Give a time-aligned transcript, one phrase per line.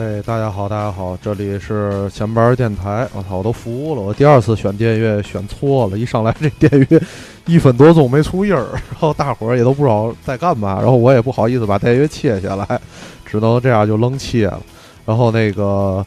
[0.00, 3.06] 哎，大家好，大家好，这里是前班电台。
[3.12, 6.98] 我操，我都服了，我第二次选电乐选错了，一上来这电乐
[7.44, 12.80] 一分多钟没出音儿，然后大伙儿也都不知道在干嘛，然后我也不好意思把电乐切下来，
[13.26, 14.62] 只能这样就扔切了。
[15.04, 16.02] 然后那个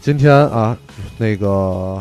[0.00, 0.78] 今天啊，
[1.18, 2.00] 那个。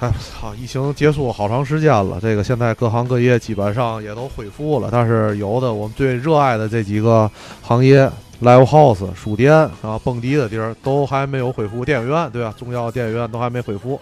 [0.00, 0.52] 哎，操！
[0.56, 7.30] 疫情结束好长时间了，这个现在各行各业基本上也都恢复了，但是有的我们最热爱的这几个
[7.62, 8.10] 行业
[8.44, 12.54] ，live house、书店啊、蹦迪的地儿都还没有恢复，电影院对吧？
[12.56, 13.98] 重要电影院都还没恢复，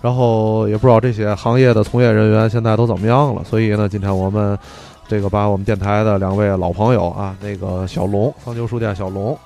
[0.00, 3.42] 然后也不知道这些行业的从业人员现在都怎么样了。
[3.44, 4.56] 所以呢，今天我们
[5.08, 9.36] 这个把我们电台的两位老朋友啊，那个小龙，桑丘书店小龙。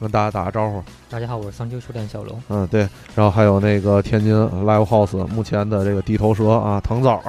[0.00, 0.82] 跟大家打个招呼。
[1.08, 2.36] 大家好，我是桑丘书店小龙。
[2.48, 2.80] 嗯，对。
[3.14, 7.22] 然后还有那个天津 Live House 目前的这个地头蛇啊，唐枣。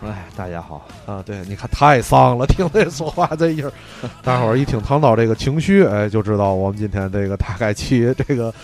[0.00, 1.20] 哎，大家好啊！
[1.26, 3.72] 对，你看太丧了， 听这说话这音儿。
[4.22, 8.54] 大伙儿一听唐导这个情绪，哎，就知道我们今天这个大概期这个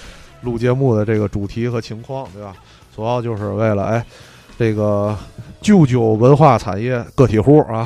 [0.43, 2.55] 录节目的这个主题和情况，对吧？
[2.95, 4.05] 主要就是为了哎，
[4.57, 5.17] 这个
[5.61, 7.85] 救救文化产业个体户啊。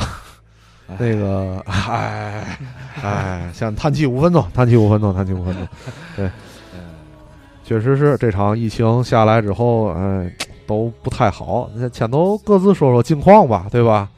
[0.99, 2.59] 那个，哎，
[3.03, 5.67] 哎，先叹气五分钟，叹气五分钟，叹气五分钟。
[6.17, 6.31] 对，
[7.65, 10.31] 确实是这场疫情下来之后，哎，
[10.69, 11.69] 都不太好。
[11.75, 14.09] 那先都各自说说近况吧，对吧？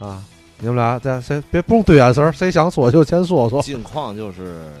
[0.00, 0.24] 啊，
[0.58, 3.62] 你们俩在谁别不用对眼神，谁想说就先说说。
[3.62, 4.72] 近况就是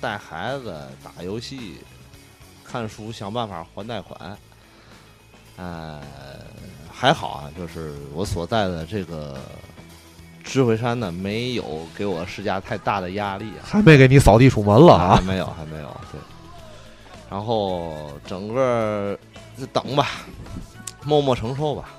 [0.00, 0.74] 带孩子
[1.04, 1.76] 打游戏、
[2.64, 4.36] 看书，想办法还贷款。
[5.56, 6.00] 呃，
[6.90, 9.36] 还好啊，就是我所在的这个。
[10.44, 11.62] 智慧山呢，没有
[11.94, 15.16] 给我施加太大的压力，还没给你扫地出门了啊？
[15.16, 15.94] 还没有，还没有。
[16.10, 16.18] 对，
[17.30, 17.92] 然后
[18.26, 19.18] 整个
[19.58, 20.06] 就等吧，
[21.04, 21.90] 默默承受吧，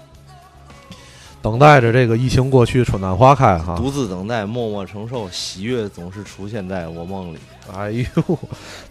[1.42, 3.76] 等待着这个疫情过去，春暖花开哈。
[3.76, 7.40] 独自等待，默默承受，喜悦总是出现在我梦里。
[7.74, 8.40] 哎呦，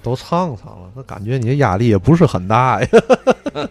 [0.02, 2.88] 都唱唱了，那感觉你的压力也不是很大呀。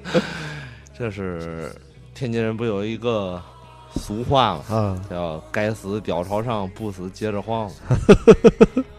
[0.98, 1.72] 这是
[2.14, 3.42] 天津人不有一个。
[3.96, 7.68] 俗话嘛，嗯，叫“该死吊朝上，不死接着晃”。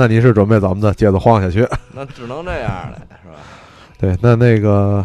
[0.00, 0.94] 那你是准备咱们的？
[0.94, 1.68] 接着晃下去？
[1.92, 3.36] 那只能这样了，是吧？
[4.00, 5.04] 对，那那个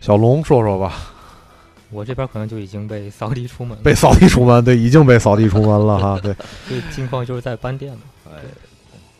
[0.00, 0.92] 小龙说说吧。
[1.90, 6.20] 我这边可能就已经被扫地出门，被扫地出门，对，已经被扫地出门了哈。
[6.22, 6.32] 对，
[6.70, 8.00] 这近况就是在搬店嘛。
[8.26, 8.38] 哎。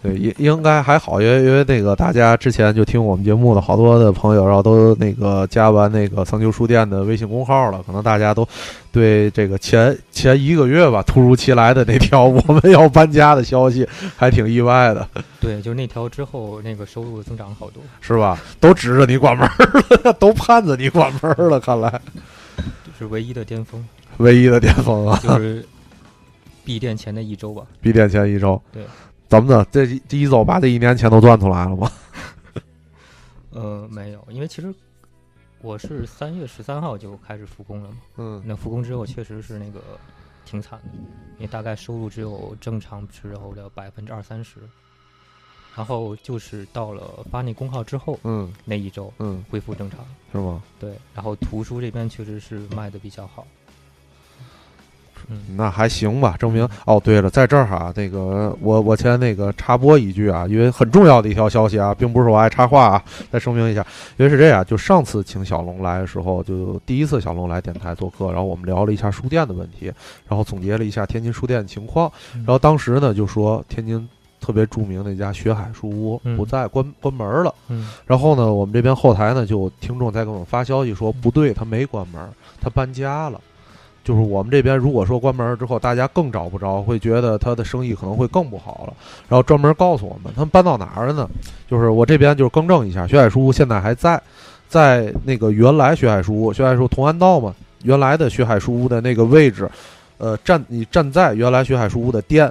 [0.00, 8.46] 对，应应该还好，因为因为那个大家之前就听我们节目的好多的朋友，然后都那个加完那个桑丘书店的微信公号了，可能大家都
[8.92, 13.84] 对这个前前一个月吧，突如其来的那条我们要搬家的消息
[14.16, 15.04] 还挺意外的。
[15.40, 18.40] 对，就那条之后，那个收入增长好多，是吧？
[18.60, 19.50] 都指着你关门
[20.04, 22.00] 了， 都盼着你关门了，看来
[22.96, 23.84] 是唯一的巅峰，
[24.18, 25.66] 唯一的巅峰啊，就是
[26.64, 28.84] 闭店前的一周吧，闭店前一周，对。
[29.28, 29.64] 怎么的？
[29.70, 31.92] 这这一周把这一年钱都赚出来了吗？
[33.50, 34.74] 呃，没有，因为其实
[35.60, 37.96] 我是三月十三号就开始复工了嘛。
[38.16, 39.80] 嗯，那复工之后确实是那个
[40.44, 40.98] 挺惨的，
[41.36, 44.60] 因为大概收入只有正常时候的百分之二三十。
[45.76, 50.00] 然后就是到了发那公号之后，嗯，那一周，嗯，恢复正常，
[50.32, 50.60] 是吗？
[50.80, 50.92] 对。
[51.14, 53.46] 然后图书这边确实是卖的比较好。
[55.56, 57.00] 那还行吧，证明哦。
[57.02, 69.92] 对了，在这儿哈，那个我我先那个插播一句啊，因为很重要的一条消息啊，并不是我爱插话啊，再声明一下，因为是这样，就上次请小龙来的时候，就第一次小龙来电台做客，然后我们聊了一下书店的问题，
[70.28, 74.08] 然后总结了一下天津书店的情况，然后当时呢就说天津
[74.40, 82.20] 特别著名那家学海书屋不在关关门了，嗯，然后呢我们这边后台呢就听众在给我们发消息说不对，他没关门，
[82.60, 83.40] 他搬家了。
[84.08, 88.94] 就是我们这边，如果说关门之后，大家更找不着，会觉得他的生意可能会更不好了。
[89.28, 91.28] 然后专门告诉我们，他们搬到哪儿了呢？
[91.68, 94.18] 就是我这边就是更正一下，学海书屋现在还在，
[94.66, 99.70] 在那个原来学海书屋，学海书同安道嘛，原来的学海书屋的那个位置，
[100.16, 102.50] 呃，站你站在原来学海书屋的店，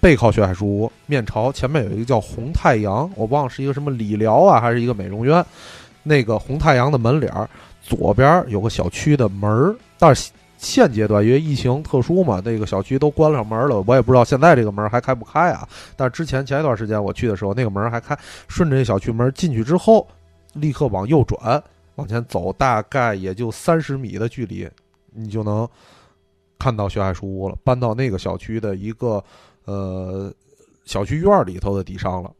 [0.00, 5.46] 背靠学海书屋，面朝前面有一个叫红太阳，我忘了是一个什么理疗啊，还是一个美容院，
[6.02, 7.48] 那个红太阳的门脸儿
[7.80, 10.32] 左边有个小区的门儿，但是。
[10.56, 15.68] 现阶段因为疫情特殊嘛，那个小区都关上门了，我也不知道现在这个门还开不开啊。
[15.96, 18.18] 但是之前前一段时间我去的时候，那个门还开。
[18.48, 20.06] 顺着这小区门进去之后，
[20.54, 21.62] 立刻往右转，
[21.96, 24.68] 往前走，大概也就三十米的距离，
[25.12, 25.68] 你就能
[26.58, 27.56] 看到学海书屋了。
[27.62, 29.22] 搬到那个小区的一个
[29.64, 30.32] 呃
[30.84, 32.30] 小区院里头的底上了。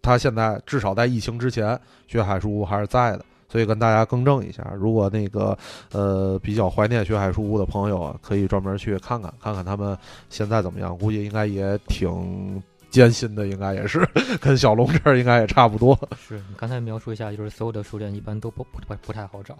[0.00, 3.24] 他现在至少在疫情之前，学海书屋还是在的。
[3.50, 5.56] 所以跟大家更正一下，如果那个
[5.92, 9.96] 呃比较怀念学海书屋的朋友，可以专门去看看，看看他们
[10.28, 10.96] 现在怎么样。
[10.98, 14.06] 估计应该也挺艰辛的，应该也是
[14.40, 19.56] 跟小龙这儿应该也差不多，是你刚才描述一下，就是所有的书店一般都不不不不太好找。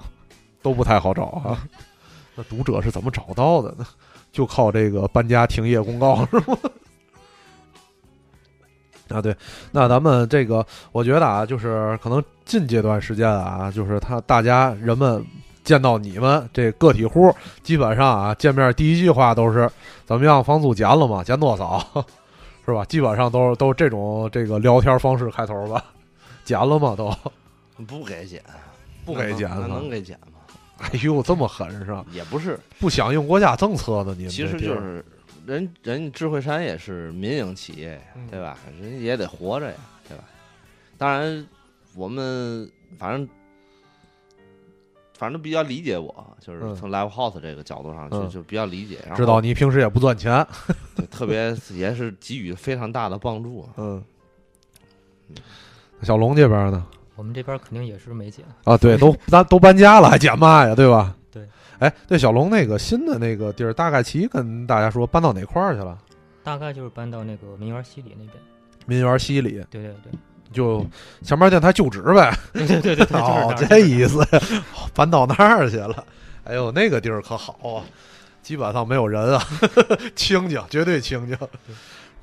[0.61, 1.67] 都不太好找啊。
[2.34, 3.87] 那读者是怎么找到的呢？
[4.32, 6.58] 就靠这个搬家停业公告是吗？
[9.08, 9.34] 啊，对，
[9.72, 15.25] 那咱们这个，我觉得啊，就是可能近这段时间啊，就是他大家人们
[15.64, 19.70] 见到你们这个体户，基本上啊，见面第一句话都是
[20.06, 21.22] 怎么样，房租减了吗？
[21.22, 21.84] 减多少？
[22.64, 22.84] 是吧？
[22.84, 25.82] 基本上都是都是这种这个聊天方式开头吧？
[26.44, 26.94] 减了吗？
[26.96, 27.14] 都
[27.87, 28.43] 不给减，
[29.06, 30.38] 不给减那能给减吗？
[30.78, 32.05] 哎呦，这么狠是吧？
[32.12, 35.02] 也不是，不响应国家政策的你们其实就是
[35.48, 37.98] 人人智慧山也是民营企业
[38.30, 38.58] 对吧？
[38.80, 40.24] 人家也得活着呀，对吧？
[40.98, 41.46] 当然，
[41.96, 43.26] 我们反正
[45.16, 50.46] 反正比较理解我，就是嗯从 live house 这个角度上就，嗯就比较理解，然后知道你平时也不赚钱，
[50.94, 53.68] 对特别也是给予非常大的帮助啊。
[53.78, 54.04] 嗯。
[56.02, 56.86] 小龙这边呢？
[57.16, 61.16] 我们这边肯定也是没减，啊，对，都咱都搬家了，还减嘛呀，对吧？
[61.78, 61.88] 对。
[61.88, 65.96] 哎，对，小龙那个新的那个地儿，大概齐跟大家说搬到哪块儿去了？
[66.42, 68.34] 大概就是搬到那个民园西里那边。
[68.86, 70.12] 民园西里，对对对，
[70.50, 70.84] 就
[71.22, 72.32] 前面电台就职呗。
[72.54, 74.26] 对对对 哦，这意思，
[74.94, 76.04] 搬到那儿去了。
[76.44, 77.84] 哎呦，那个地儿可好啊，
[78.40, 79.42] 基本上没有人啊，
[80.16, 81.36] 清静，绝对清静。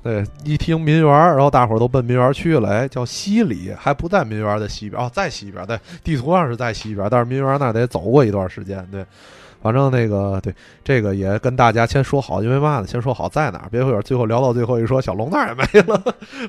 [0.02, 2.68] 对，一听民园，然后大伙儿都奔民园去了。
[2.68, 8.84] 哎，叫西里，还不在民园的西边哦，在西边儿，对，地图上是在西边，但是民园那儿得走过一段时间。
[8.90, 9.04] 对，
[9.66, 10.54] 反正那个对
[10.84, 12.86] 这个也跟大家先说好，因为嘛呢？
[12.86, 16.00] 先说好在哪儿，别会儿最后聊到最后一说小龙那儿也没了，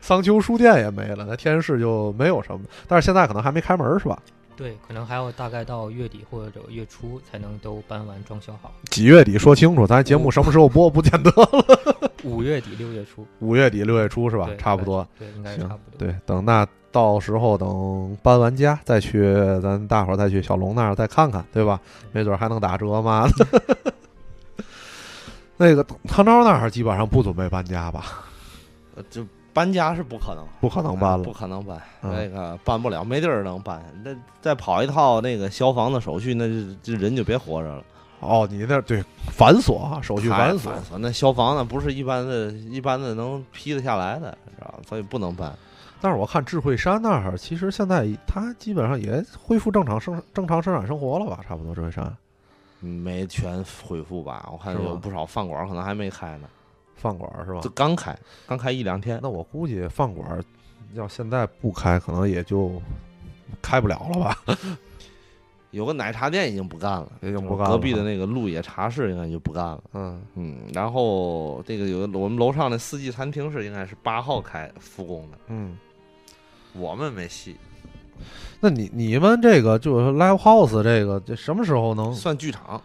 [0.03, 2.61] 桑丘书店也没了，那天市就没有什么。
[2.87, 4.19] 但是现在可能还没开门是吧？
[4.55, 8.71] 对，可能还要大概到月底或者月初才能都搬完装修好。
[8.91, 12.11] 几月底说清楚，咱节目什么时候播不见得了。
[12.23, 14.47] 五月底六月初五月底六月初是吧？
[14.59, 15.07] 差不多。。
[15.17, 15.97] 对，应该差不多。
[15.97, 16.67] 对，等那
[16.97, 21.79] 到时候等搬完家再去，咱大伙儿再去小龙那儿再看看，对吧？
[22.11, 23.27] 没准还能打折嘛。
[25.57, 28.25] 那个唐朝那儿基本上不准备搬家吧？
[28.95, 29.23] 呃就
[29.53, 33.79] 搬家是不可能，不可能搬了不可能搬，嗯那个搬不了，没地儿能搬。
[34.03, 34.09] 那
[34.41, 37.83] 再跑一套那个消防的手续，那就这人就别活着了。
[38.21, 40.69] 哦，你那对繁琐啊，手续繁琐。
[40.89, 44.79] 琐，那消防那不是一般的、一般的能批得下来的，知道吧？
[44.89, 45.55] 所以不能搬。
[45.99, 51.39] 但是我看智慧山那儿，其实现在它基本上也恢复正常生正常生产生活了吧？
[51.47, 52.15] 差不多智慧山
[52.79, 54.47] 没全恢复吧？
[54.51, 56.47] 我看有不少饭馆可能还没开呢，
[56.95, 57.69] 饭馆是吧就？
[57.71, 58.15] 刚开，
[58.47, 59.19] 刚开一两天。
[59.23, 60.39] 那我估计饭馆
[60.93, 62.79] 要现在不开，可能也就
[63.61, 64.37] 开不了了吧？
[65.71, 69.83] 有个奶茶店已经不干了，已经不干了隔壁的那个鹿野茶室应该就不干了。
[69.93, 75.77] 嗯，嗯，然后这个有个我们楼上的四季餐厅是应该是八号开复工的，嗯，
[76.77, 77.55] 我们没戏，
[78.59, 82.81] 那你你们这个就是 live house 这个，这什么时候能算剧场，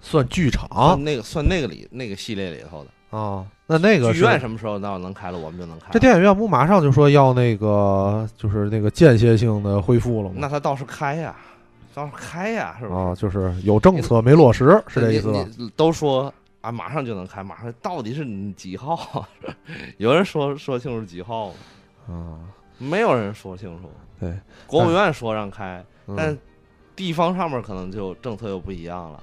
[0.00, 2.90] 算剧场那个算那个里那个系列里头的。
[3.16, 3.46] 啊？
[3.68, 5.86] 那那个剧院什么时候那要能开了，我们就能开。
[5.92, 10.34] 这电影院不马上就说要那个就是那个间歇性的恢复了吗？
[10.38, 11.34] 那他倒是开呀，
[11.94, 12.96] 倒是开呀，是吧？
[12.96, 15.46] 啊，就是有政策没落实，是这意思吧？
[15.76, 19.26] 都说啊，马上就能开，马上到底是几号？
[19.98, 21.54] 有人说说清楚几号吗？
[22.08, 22.14] 啊，
[22.78, 23.90] 没有人说清楚。
[24.18, 24.32] 对，
[24.66, 25.84] 国务院说让开，
[26.16, 26.38] 但嗯
[26.94, 29.22] 地方上面可能就政策又不一样了，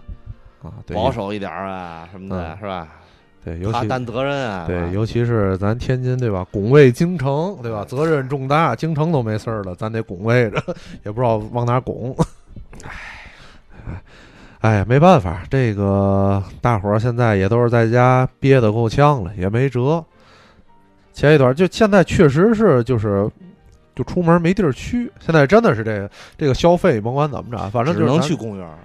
[0.62, 2.88] 啊，对，保守一点儿啊什么的，嗯是吧？
[3.44, 6.46] 对，尤其担责任啊，对，尤其是咱天津对吧？
[6.52, 7.84] 拱卫京城对吧？
[7.84, 10.64] 责任重大，京城都没事儿了，咱得拱卫着，
[11.04, 12.16] 也不知道往哪儿拱。
[13.86, 14.02] 哎
[14.62, 20.06] 哎，没办法，这个大伙儿现在也都是在家憋得够呛了，也没辙。
[21.14, 23.30] 前一段就现在确实是就是
[23.96, 28.78] 就出门没地儿去，现在真的是这个这个消费甭管怎么着，反正只就是咱能去公园儿、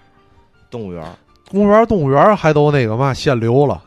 [0.71, 1.13] 动物园儿，
[1.51, 3.83] 公园、动物园还都那个嘛限流了。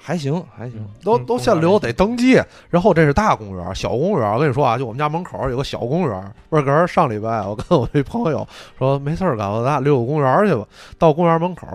[0.00, 0.82] 还行还行。
[1.02, 2.40] 都嗯都限流得登记，
[2.70, 4.32] 然后这是大公园，小公园。
[4.32, 6.32] 我跟你说啊，就我们家门口有个小公园。
[6.48, 8.46] 不是，哥上礼拜我跟我一朋友
[8.78, 10.66] 说没事儿干，我咱俩溜个公园去吧。
[10.96, 11.66] 到公园门口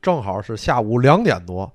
[0.00, 1.68] 正好是下午两点多，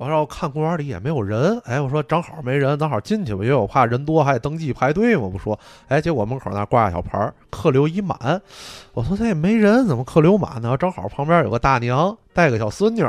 [0.00, 5.58] 我说我看公园里也没有人，哎，我说正好没人，正好进去吧，因为我怕人多还得登记排队嘛，不说。
[5.88, 8.40] 哎，结果门口那挂个小牌儿，客流已满。
[8.94, 10.74] 我说这也没人，怎么客流满呢？
[10.74, 13.04] 正好旁边有个大娘带个小孙女，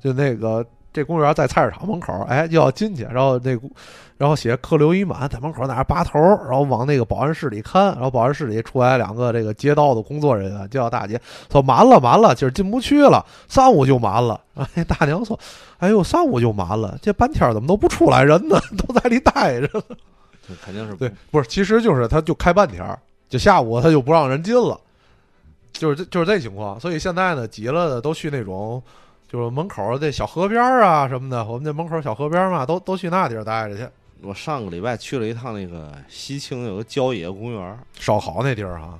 [0.00, 0.64] 就那个。
[0.92, 3.54] 这公园在菜市场门口，哎，就要进去，然后那，
[4.18, 11.20] 然后写客流已满，在门口在那拔头，然后往那个保安室里看，然后保安室里出来两个这个街道的工作人员，叫大姐
[11.52, 14.40] 说满了满了，今儿进不去了， 上午就满了。
[14.74, 15.38] 哎，大娘说，
[15.78, 18.58] 哎呦，上午就满了，这半天怎么都不出来人呢？
[18.78, 19.96] 都在里待着呢。
[20.48, 24.80] 这肯定是对，不是，其实就是他就开半天儿，就下午他就不让人进了，
[25.72, 26.80] 就是这就是这情况。
[26.80, 28.82] 所以现在呢，急了的都去那种
[29.30, 33.86] 就是门口儿这小河边儿啊什么的，我们这门口小河边儿嘛，都都去那地儿待着去。
[34.22, 38.98] 我上个礼拜去了一趟那个西青有个郊野公园，烧烤那地儿哈，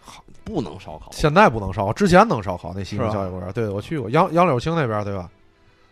[0.00, 2.72] 好不能烧烤，现在不能烧，之前能烧烤。
[2.74, 5.28] 那西青郊野公园，对我去过，杨杨柳青那边对吧？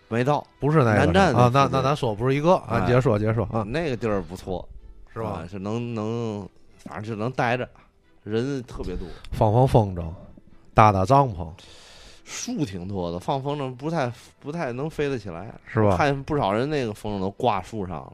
[0.09, 4.67] 没到不是那个南站啊，那那咱说不是一个啊，哎接着说接着说啊，那个地儿不错，
[5.13, 5.49] 是吧啊？
[5.51, 6.49] 是能能，
[6.85, 7.69] 反正就能待着，
[8.23, 10.05] 人特别多，放放风筝，
[10.73, 11.49] 搭搭帐篷，
[12.25, 15.97] 树挺多的，放风筝不太不太能飞得起来，是吧？
[15.97, 18.13] 看不少人那个风筝都挂树上了。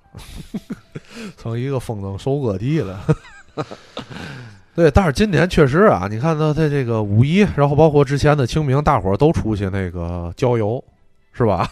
[1.36, 3.00] 成一个风筝收割地了。
[4.74, 10.82] 对，但是今年确实啊，你看他在这个五一，然后包括之前的清明，大伙儿都出去那个郊游，
[11.32, 11.68] 是吧？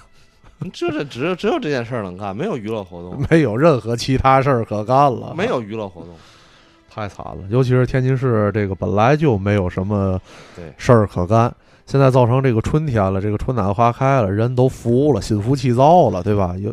[0.72, 6.10] 这是只有只有这件事儿能干，没有娱乐活动，没有任何其他事儿可干了，没，有娱乐活动。
[6.90, 7.36] 太惨了。
[7.48, 10.20] 尤其是天津市这个本来就没有什么
[10.56, 11.54] 对事儿可干，
[11.88, 16.54] 现在造成这个春天了，这个春暖花开了，人都服了，心浮气躁了，对吧？
[16.58, 16.68] 有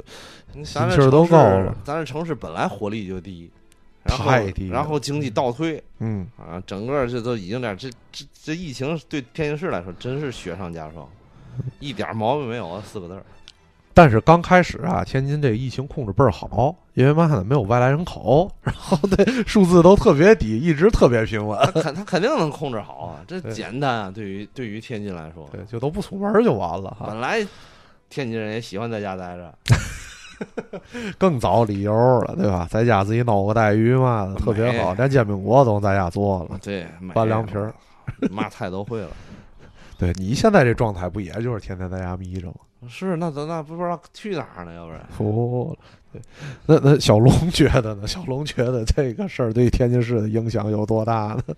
[0.55, 3.49] 心气儿都城市高了，咱这城市本来活力就低，
[4.03, 11.07] 然后太低然后经济倒退嗯，啊，整个这都已经点这这这疫情对天津市来说真是雪上加霜，
[11.79, 13.23] 一点毛病没有啊，四个字儿。
[13.93, 21.59] 但是刚开始啊，天津这疫情控制倍儿好，因为嘛呢，没有外来人口，然后对数字都特别低，一直特别平稳。
[21.73, 27.05] 他肯他肯定能控制好啊，这简单啊，对于对于天津来说，对，就都不出门就完了哈。
[27.07, 27.45] 本来
[28.09, 29.53] 天津人也喜欢在家待着，
[31.19, 32.65] 更找理由了，对吧？
[32.71, 36.57] 在家自己弄个带鱼嘛，特别好，连煎饼果子都能在家做了。
[36.63, 37.73] 对，拌凉皮儿，
[38.31, 39.09] 嘛菜都会了。
[39.97, 42.55] 对你现在这状态，不也就是天天在家眯着吗？
[42.89, 44.73] 是，那咱那不知道去哪儿呢？
[44.73, 45.85] 要不然，服了。
[46.13, 46.21] 对，
[46.65, 48.07] 那那小龙 觉得呢？
[48.07, 51.43] 小龙觉得这个事儿对天津市的影响有多大呢？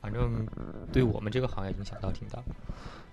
[0.00, 0.44] 反正
[0.92, 2.38] 对我们这个行业影响倒挺大。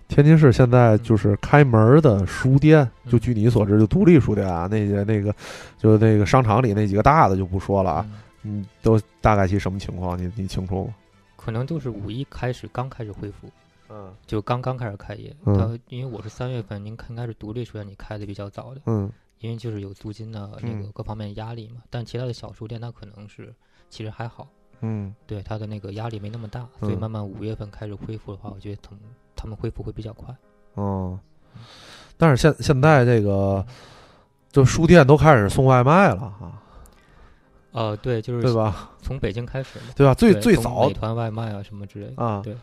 [0.08, 5.32] 天津市现在就是开门儿的书店，嗯就据你所知，就独立书店啊，那些那个，
[5.78, 8.06] 就那个商场里那几个大的就不说了啊，
[8.42, 10.18] 嗯嗯，都大概其什么情况？
[10.18, 10.94] 你你清楚吗？
[11.36, 13.48] 可能就是五一开始刚开始恢复，
[13.90, 15.34] 嗯就刚刚开始开业。
[15.44, 21.82] 嗯它因为我是三月份，您看应该是独立书店，你开的比较早的，嗯因为就是有租金的那个嗯各方面压力嘛。
[21.90, 23.54] 但其他的小书店，它可能是
[23.88, 24.46] 其实还好，
[24.80, 29.00] 嗯对它的那个压力没那么大，所以嗯慢慢五月份开始恢复的话，我觉得他们
[29.34, 30.34] 他们恢复会比较快。
[30.74, 31.18] 哦，
[32.16, 33.66] 但是现现在这个，
[34.52, 36.62] 就书店都开始送外卖了哈，
[37.72, 38.90] 呃，对，就是对吧？
[39.02, 40.12] 从北京开始，对吧？
[40.14, 42.22] 最最早美团外卖啊什么之类的。
[42.22, 42.56] 啊，对，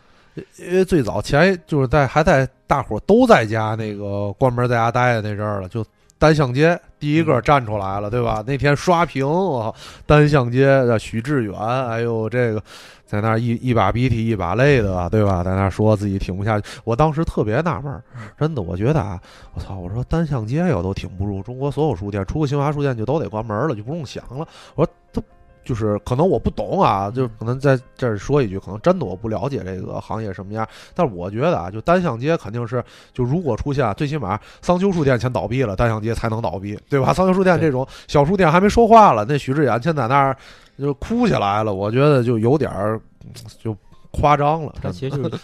[0.58, 5.84] 因为最早前就是在还在大伙儿都在家那个关门在家待的那阵儿了，就
[6.18, 8.42] 单向街第一个嗯站出来了，对吧？
[8.46, 9.74] 那天刷屏，我靠，
[10.06, 12.62] 单向街的许志远，哎呦这个
[13.06, 15.42] 在那一一把鼻涕一把泪的，对吧？
[15.44, 18.02] 在那说自己挺不下去，我当时特别纳闷儿，
[18.38, 19.18] 真的，我觉得啊，
[19.54, 24.46] 我操，我说单向街我都挺不住，中国所有书店，除个新华书店就都得关门了，就不用想了。
[24.74, 24.97] 我说都
[25.68, 30.66] 就是可能我不懂啊，就可能在这儿说一句，可能真的我不了解这个行业什么样。
[30.94, 32.82] 但是我觉得啊，就单向街肯定是，
[33.12, 37.12] 就如果出现最起码桑丘书店先倒闭了，单向街才能倒闭，对吧？
[37.12, 40.34] 桑丘书店这种小书店还没说话了，那许志远先在那儿
[40.78, 42.98] 就哭起来了，我觉得就有点儿
[43.58, 43.76] 就
[44.10, 44.74] 夸张了。
[44.80, 45.38] 他其实就是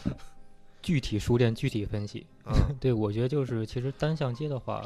[0.80, 2.26] 具体书店具体分析。
[2.46, 4.82] 嗯 对，我觉得就是其实单向街的话，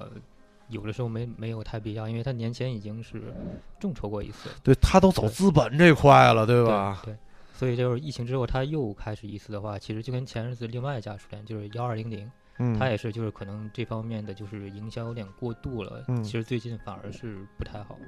[0.68, 3.34] 有的时候没没有太必要，因为他年前已经是
[3.80, 7.00] 众筹过一次，对他都走资本这块了，对吧？
[7.04, 7.16] 对，
[7.54, 12.30] 所以就是疫情之后，他又开始一次的话，其实就跟前日子另外一家书店就是幺二零零，
[12.78, 17.98] 他，也是就是可能这方面的就是营销有点过度了，嗯其实最近反而是不太好。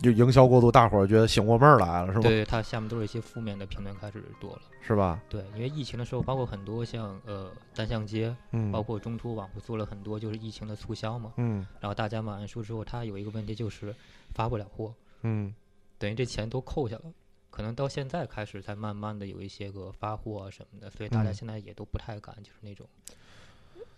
[0.00, 2.22] 就营销过度，大伙儿觉得醒过味儿来了，是吗？
[2.22, 4.62] 对，它下面都是一些负面的评论开始多了。
[4.82, 5.20] 是吧？
[5.28, 13.92] 对，因为疫情的时候，包括很多像呃单向街，嗯，包括中途网不做了很多就是疫情的促销嘛，嗯然后大家买完书之后，它有一个问题就是
[14.32, 15.52] 发不了货，嗯
[15.98, 17.02] 等于这钱都扣下了。
[17.50, 22.86] 可能到现在开始才慢慢的有一些个发货啊什么的，所以大家嗯现在也都不太敢，就是那种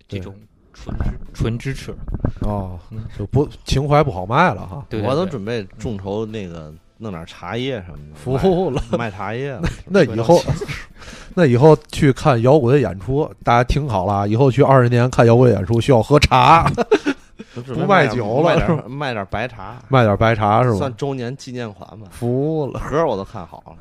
[0.06, 0.40] 这种
[0.84, 1.04] 纯支
[1.34, 1.94] 纯支持。
[2.40, 8.82] 哦嗯，就不情怀不好卖了哈，对对对我都准备众筹那个弄点茶叶什么的，服了。
[8.92, 9.62] 卖卖茶叶了。
[9.86, 10.40] 那以后，
[11.34, 16.70] 那以后去看摇滚演出，大家听好了啊，以后去二十年看摇滚演出需要喝茶，
[17.66, 20.96] 不卖酒了卖点白茶，卖点白茶是吧算？
[20.96, 22.06] 周年纪念款吧。
[22.10, 23.76] 服了，盒我都看好了，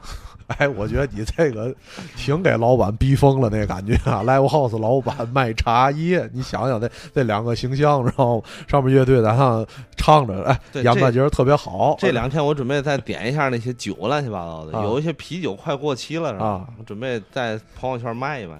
[0.47, 1.73] 哎，我觉得你这个
[2.15, 9.65] 挺给老板逼疯了那感觉啊！Live House 老板卖茶叶，你想想那那两个形象，然后上面乐队在上
[9.97, 11.95] 唱着，哎，对演的觉得特别好。
[11.99, 16.45] 这两天我准备再点一下那些酒，乱七八糟的，啊有一些啤酒快过期了，是吧？
[16.45, 18.57] 啊我准备在朋友圈卖一卖，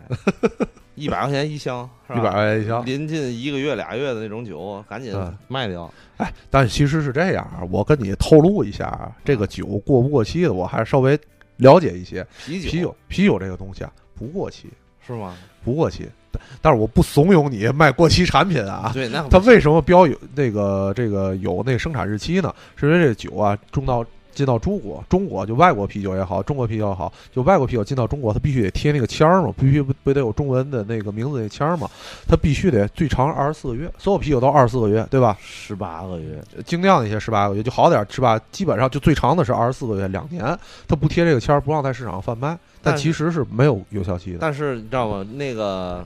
[0.96, 5.90] 一百块钱一箱，一百块钱一箱，临近一个月俩月的那种酒，赶紧嗯卖掉。
[6.18, 11.18] 哎，但其实是这样啊，我跟你透露一下啊，这个酒过不过期的，我还是稍微
[11.58, 12.26] 了解一些。
[12.46, 14.70] 啤酒，啤酒，啤酒这个东西啊，不过期，
[15.06, 15.36] 是吗？
[15.64, 16.08] 不过期。
[16.32, 18.92] 但但是我不怂恿你卖过期产品啊。
[18.94, 22.54] 对，那它为什么标有那个这个有那个生产日期呢？
[22.76, 24.06] 是因为这酒啊，种到
[24.38, 31.90] 进到中国，中国就外国啤酒也好，中国啤酒也好，就外国啤酒进到中国，它必须得贴那个签儿嘛，必须不不得有中文的那个名字那签儿嘛，
[32.28, 35.36] 它必须得最长二十四个月，所有啤酒都二十四个月，对吧？
[35.42, 38.40] 十八个月，精酿一些十八个月就好点儿，是吧？
[38.52, 40.44] 基本上就最长的是二十四个月，两年，
[40.88, 44.38] 它不贴这个签儿，不让在市场上贩卖，但其实是没有有效期的。
[44.40, 45.26] 但是你知道吗？
[45.34, 46.06] 那个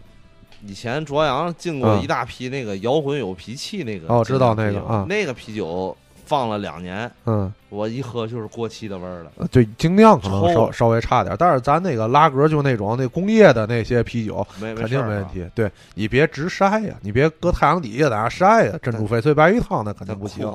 [0.65, 5.95] 以前卓阳进过嗯一大批那个摇滚有脾气那个，哦知道那个啊那个啤酒
[6.31, 9.31] 放了两年，嗯，我一喝就是过期的味儿了。
[9.37, 14.97] 呃对，精酿可能稍稍微差点，但是咱那个拉格就那种那工业的那些啤酒，没肯定。
[15.05, 15.45] 没问题。
[15.53, 20.47] 对你别直晒呀，你别搁太阳底下在那晒呀，珍珠翡翠白玉汤那肯定不行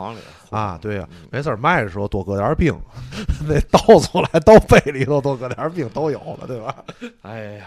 [0.49, 0.79] 啊。
[0.81, 2.75] 对呀、嗯没事儿卖的时候多搁点儿冰，
[3.47, 6.75] 那倒出来倒杯里头多搁点儿冰都有了，对吧？
[7.21, 7.65] 哎呀，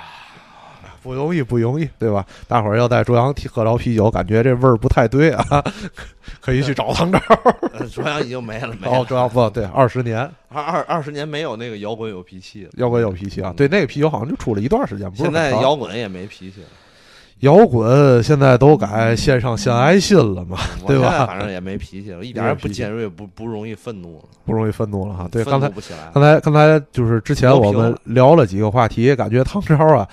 [1.01, 2.25] 不容易，不容易，对吧？
[2.47, 5.63] 大伙儿要在中央喝着啤酒，感觉这味儿不太对啊，
[6.41, 7.19] 可以去找唐招。
[7.73, 9.05] 呃卓阳已经没了，没哦，了。
[9.05, 10.19] 中央不对，二十年
[10.49, 12.71] 二二二十年没有那个摇滚有脾气了。
[12.77, 16.67] 摇滚有脾气啊，对，那个啤酒好像就出了一段时间，不是现在摇滚也没脾气了，
[17.39, 24.25] 摇滚现在都改线上献爱心了嘛，对吧反正也没脾气了， 一点也不尖锐，不不容易愤怒了。
[24.45, 25.27] 不容易愤怒了哈。
[25.31, 25.69] 对，刚才。
[26.13, 30.07] 刚才刚才就是之前我们聊了几个话题，感觉唐超啊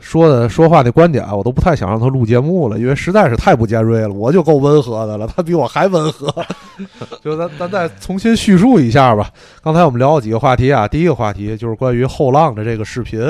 [0.00, 4.10] 说的说话那观点啊，我都不太想让他录节目了，因为实在是太不尖锐了。
[4.10, 6.32] 我就够温和的了，他比我还温和。
[7.22, 9.30] 就咱咱再重新叙述一下吧。
[9.62, 13.20] 刚才我们聊了几个话题啊，第一个话题就是关于后浪的这个视频，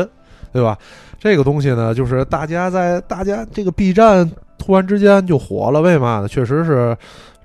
[0.53, 0.77] 对吧？
[1.18, 6.29] 这个东西呢，就是大家在大家这个 B 站突然之间就火了，为嘛呢？
[6.29, 6.97] 确实是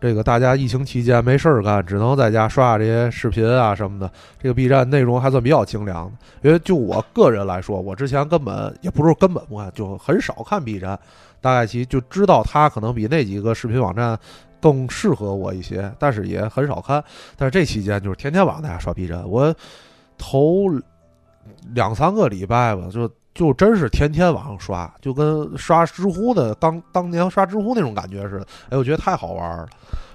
[0.03, 4.11] 这个大家疫情期间没事儿干，只能在家刷刷这些视频啊什么的。
[4.37, 6.11] 这个 B 站内容还算比较精良的，
[6.41, 10.99] 因为就我个人来说，我之前根本也不是根本不看，就很少看 B 站，
[11.39, 14.19] 大概其就知道它可能比那几个视频网站
[14.59, 17.01] 更适合我一些，但是也很少看。
[17.37, 19.55] 但是这期间就是天天晚上大家刷 B 站，我
[20.17, 20.65] 头
[21.73, 28.45] 两三个礼拜吧，就就真是天天往上刷，就跟刷知乎的当当年刷知乎那种感觉似的。
[28.69, 29.67] 哎，我觉得太好玩了。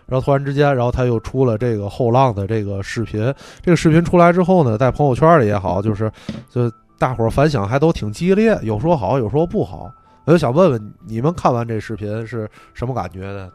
[0.07, 3.23] 然后突然之间，然后他又出了这个后浪的这个视频。
[3.61, 6.11] 这个视频出来之后呢，在朋友圈里也好，就是
[6.49, 9.93] 就大伙儿反响还都挺激烈，有说好，有说不好。
[10.25, 13.51] 我就想问问你们看完这视频是什么感觉的？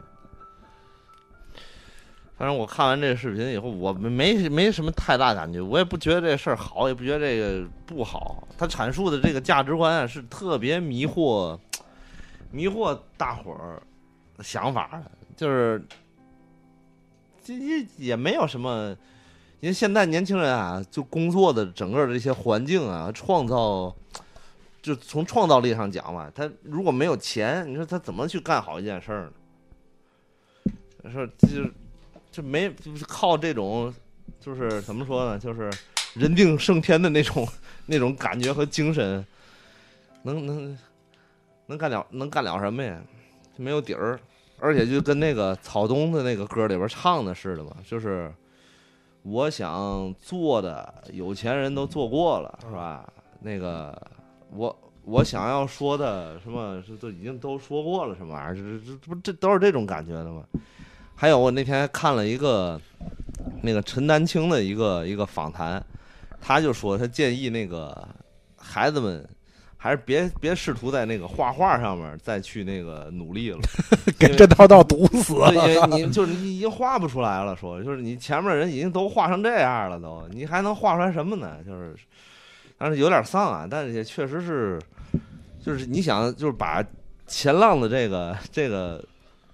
[2.36, 8.46] 反正我看完这个视频以后，我没没什么太大感觉，我也不觉得这事儿好，也不觉得这个不好。
[8.58, 11.58] 他阐述的这个价值观啊，是特别迷惑
[12.50, 13.82] 迷惑大伙儿
[14.42, 15.84] 想法的，就是
[17.44, 18.96] 这这也没有什么，
[19.60, 23.94] 因为现在年轻人啊，就工作的整个的这些环境啊，创造。
[24.82, 29.32] 就从创造力上讲嘛，他如果没有钱，你说他怎么去干好一件事儿
[31.02, 31.10] 呢？
[31.10, 31.72] 说就是
[32.34, 33.94] 就没就是靠这种，
[34.40, 35.38] 就是怎么说呢？
[35.38, 35.70] 就是
[36.14, 37.46] 人定胜天的那种
[37.86, 39.24] 那种感觉和精神，
[40.24, 40.76] 能能
[41.66, 43.00] 能干了能干了什么呀？
[43.56, 44.18] 没有底儿，
[44.58, 48.34] 而且就跟那个草东的那个歌里边唱的似的嘛，就是
[49.22, 53.08] 我想做的有钱人都做过了，是吧？
[53.38, 53.96] 那个
[54.50, 58.54] 我我想要说的什么，这都已经都说过了，什么玩意儿？
[58.56, 60.42] 这这这不这都是这种感觉的吗？
[61.14, 62.80] 还有我那天还看了一个
[63.62, 65.82] 那个陈丹青的一个一个访谈，
[66.40, 68.06] 他就说他建议那个
[68.56, 69.26] 孩子们
[69.76, 73.58] 还是别别试图在那个画画上面再去那个努力了，
[74.18, 81.58] 给这道道堵死了因为你就是你已经画不出来了，说就是你前面人已经都画成这样了，都你还能画出来什么呢？
[81.66, 81.94] 就是，
[82.76, 84.80] 但是有点丧啊，但是也确实是，
[85.64, 86.82] 就是你想就是把
[87.26, 89.04] 前浪的这个这个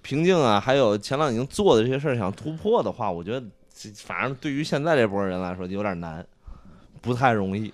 [0.03, 6.25] 瓶颈啊，还有前浪已经做的这些事儿想突破的话，我觉得这反正对于现在这波人来说有点难，
[7.01, 7.73] 不太容易。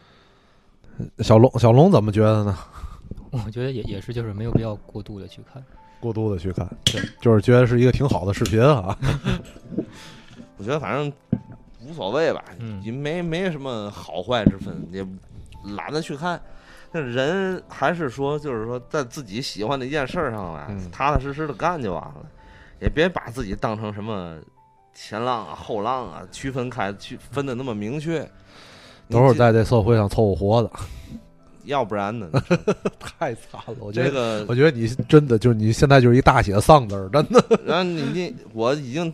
[1.18, 2.56] 小龙，小龙怎么觉得呢？
[3.30, 5.62] 我觉得也也是，就是没有必要过度的去看。
[6.00, 8.96] 过度的去看，对，就是觉得是一个挺好的视频啊。
[10.56, 11.12] 我觉得反正
[11.82, 15.06] 无所谓吧，嗯也没没什么好坏之分，也
[15.76, 16.40] 懒得去看。
[16.92, 22.26] 那人还是说，就是说，在自己喜欢的一件事儿上来，嗯踏踏实实的干就完了，
[22.80, 24.36] 也别把自己当成什么
[24.94, 28.26] 前浪啊、后浪啊，区分开、区分的那么明确。
[29.08, 30.70] 都是，在这社会上凑合活的，
[31.64, 32.28] 要不然呢？
[32.98, 33.74] 太惨了。
[33.78, 37.44] 我觉得这得，个我觉得你真的就是你现在就是一大写丧字儿，真的。
[37.64, 39.12] 然后你你我已经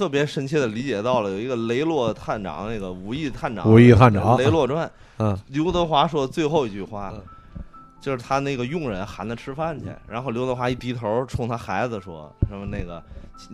[0.00, 4.86] 特别深切的理解到了，有一个雷洛探长，那个武义探长，武义探长《雷洛传》，
[5.18, 7.20] 嗯，刘德华说最后一句话嗯，
[8.00, 13.02] 就是他那个佣人喊他吃饭去，然后刘德华一低头冲他孩子说什么那个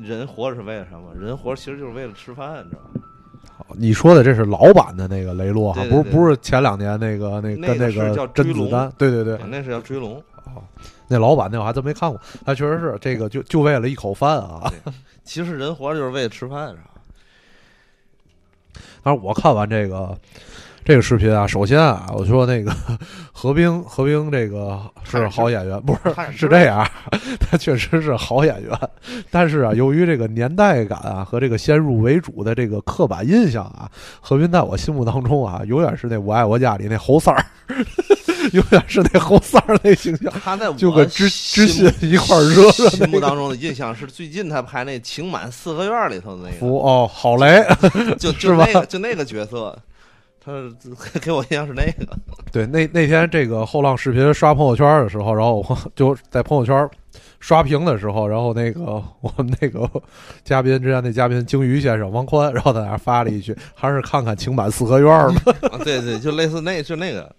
[0.00, 1.12] 人活着是为了什么？
[1.20, 3.74] 人活着其实就是为了吃饭，你知道吧？
[3.76, 10.22] 你说的这是老版的那个雷洛哈，不是不是前两年那个那那跟那个是叫子丹，对对对，那是叫追龙。
[10.44, 10.62] 哦，
[11.08, 14.72] 那老版那我还真没看过，他确实是这个就就为了一口饭啊。
[15.26, 16.82] 其实人活着就是为了吃饭，是吧？
[19.02, 20.16] 但是我看完这个
[20.84, 22.72] 这个视频啊，首先啊，我说那个
[23.32, 26.88] 何冰何冰这个是好演员，不是 是这样，
[27.40, 28.78] 他确实是好演员，
[29.30, 37.44] 但是啊，由于这个年代感啊和这个先入为主的这个刻板印象啊，何冰在我心目当中啊，永远是那《我爱我家》里那猴三儿，
[38.56, 40.32] 永远是那侯三儿那形象。
[40.42, 47.62] 他在我就跟知知心信一块儿热热心那个目当中的印象是最近他拍那《情满四合院》里头的那个， 哦，郝雷，
[48.18, 49.78] 就是就那个就那个角色，
[50.42, 50.52] 他
[51.20, 52.06] 给我印象是那个。
[52.50, 56.88] 对，那那天这个后浪视频刷朋友圈的时候，然后我就在朋友圈
[57.38, 58.82] 刷屏的时候，然后那个
[59.20, 59.88] 我们那个
[60.42, 65.08] 嘉宾之前那嘉宾鲸鱼先生王宽，然后在那发了一句，还是看看《情满四合院》
[65.44, 65.54] 吧。
[65.70, 67.30] 啊，对对，就类似那就那个，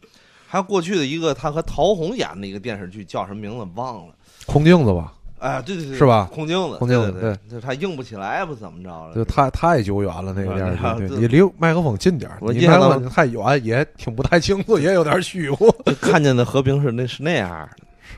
[0.48, 4.14] 还有过去的一个他和陶虹演的一个电视剧，叫什么名字忘了。
[4.46, 9.14] 空镜子吧，哎，对对对，是吧空镜子，空镜子对对，就他硬不起来，不怎么着了。
[9.14, 17.70] 就太太久远了那个电视剧，你离麦克风近点儿，我印象你麦克风太远也听不太清楚，也有点虚乎，看见的和平是那是那样的。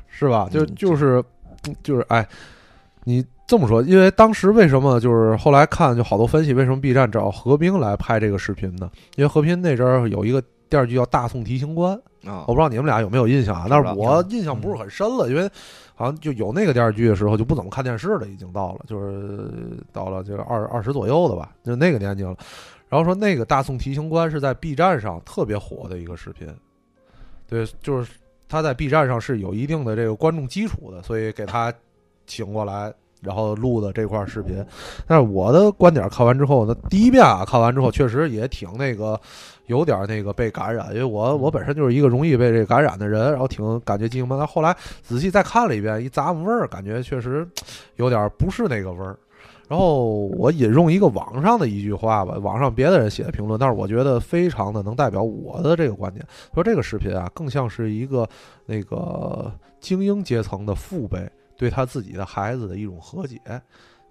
[0.10, 0.48] 是吧？
[0.52, 1.24] 就嗯就是
[1.82, 2.28] 就是哎，
[3.06, 8.92] 你这么说，因为当时为什么就是后来看就好多分析，为什么 B 站找何冰来拍这个视频呢？
[9.16, 13.68] 因为何冰那阵儿有一个电视剧叫《大宋提刑官》，啊我不知道你们俩有没有印象啊？
[13.70, 15.50] 但是我印象不是很深了，因为
[15.96, 19.52] 好像就有那个电视剧的时候就不怎么看电视了，已经到了就是
[19.92, 22.36] 到了这个二二十左右的吧，就那个年纪了。
[22.88, 26.48] 然后说那个《大宋提刑官》是在 B 站上特别火的一个视频，
[27.48, 28.12] 对，就是
[28.48, 31.74] 他在 B 站上是有一定的这个观众基础的，所以给他
[32.26, 32.94] 请过来。
[33.22, 34.66] 然后录的这块视频，
[35.06, 39.20] 但是我的观点看完之后呢，第一遍啊看完之后确实也挺那个，
[39.70, 44.28] 有点那个被感染，因为我我本身就是一个容易被这感染的人，然后挺感觉激情。
[44.28, 47.48] 但后来仔细再看了一遍，一咂摸味儿，感觉确实
[47.98, 49.16] 有点不是那个味儿。
[49.68, 56.26] 然后我引用一个网上的一句话吧，网上别的人写的评论，但是我觉得非常的能代表我的这个观点。
[56.56, 58.28] 说这个视频啊，更像是一个
[58.66, 61.20] 那个精英阶层的父辈
[61.56, 63.38] 对他自己的孩子的一种和解，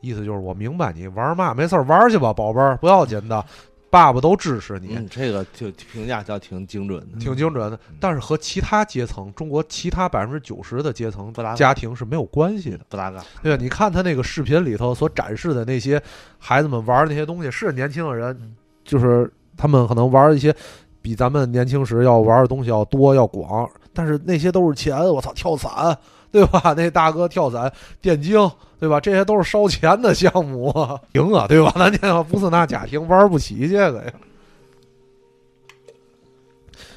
[0.00, 3.44] 意思就是我明白你玩嘛，没事儿玩去吧，宝贝儿，不要紧的，
[3.90, 4.96] 爸爸都支持你。
[4.96, 7.18] 嗯，这个就评价叫挺精准的。
[7.18, 12.80] 挺精准的，但是和其他阶层，中国其他百分之九十的阶层家庭是没有关系的。
[12.88, 13.62] 不搭嘎，对吧？
[13.62, 16.00] 你看他那个视频里头所展示的那些
[16.38, 20.54] 孩子们玩的那些东西，是年轻的人，就是他们可能玩一些
[21.00, 25.96] 比咱们年轻时要玩的东西要多要广，但是那些都是钱，我操，跳伞，
[26.30, 26.74] 对吧？
[26.76, 29.00] 那大哥跳伞、电竞，对吧？
[29.00, 30.70] 这些都是烧钱的项目，
[31.12, 31.72] 行啊，对吧？
[31.76, 34.12] 咱家不是那家庭玩不起这个呀。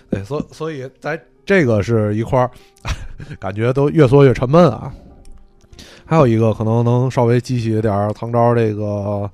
[0.09, 2.51] 对，所所以在这个是一块儿，
[3.39, 4.93] 感觉都越说越沉闷啊。
[6.05, 9.31] 还有一个可能能稍微激起点唐招这个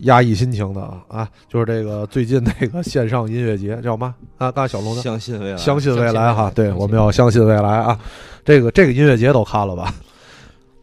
[0.00, 4.50] 压抑心情的啊啊，就是这个最近那个线上音乐节叫嘛啊？
[4.52, 5.02] 刚才小龙呢？
[5.02, 7.98] 相信未来，相信未来哈，对，我们要相信未来啊！
[8.44, 9.94] 这个这个音乐节都看了吧？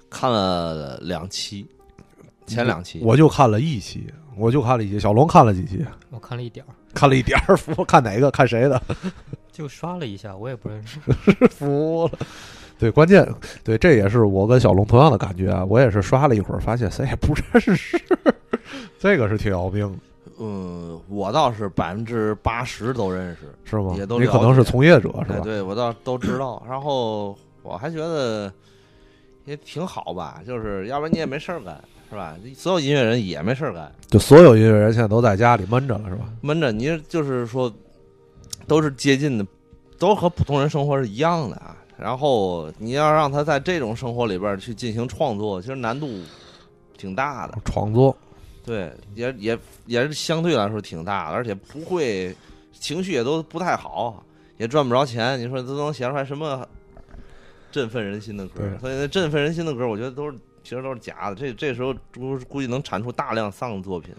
[0.09, 1.65] 看了两期，
[2.47, 4.99] 前两期我就看了一期，我就看了一期。
[4.99, 5.85] 小龙看了几期？
[6.09, 8.31] 我看了一点儿，看了一点儿，服看哪个？
[8.31, 8.81] 看谁的？
[9.51, 10.99] 就刷了一下，我也不认识。
[11.49, 12.19] 服了。
[12.85, 13.27] 对，关键
[13.63, 15.65] 对，这也是我跟小龙同样的感觉啊！
[15.65, 17.99] 我也是刷了一会儿，发现谁也不认识，
[18.99, 19.97] 这个是挺要命的，
[20.37, 23.95] 嗯，我倒是百分之八十都认识，是吗？
[23.97, 25.43] 也都你可能是从业者是哎，吧？
[25.43, 26.63] 对我倒都知道。
[26.69, 28.53] 然后我还觉得
[29.45, 32.35] 也挺好吧，就是要不然你也没事儿干，是吧？
[32.55, 36.25] 所有音乐人也没事儿干，就所有音乐人现在都在家里闷着了，是吧？
[36.41, 37.73] 闷着你就是说
[38.67, 39.47] 都是接近的，
[39.97, 41.74] 都和普通人生活是一样的啊。
[41.97, 46.21] 然后你要让他在这种生活里边去进行创作，其实难度
[46.97, 47.57] 挺大的。
[47.63, 48.15] 创作，
[48.63, 52.35] 对，也也也是相对来说挺大的，而且不会
[52.73, 54.23] 情绪也都不太好，
[54.57, 55.39] 也赚不着钱。
[55.39, 56.67] 你说都能写出来什么
[57.71, 58.63] 振奋人心的歌？
[58.81, 61.35] 所以那振奋人心的歌，我觉得都是其实都是假的。
[61.35, 64.13] 这这时候估估计能产出大量丧的作品。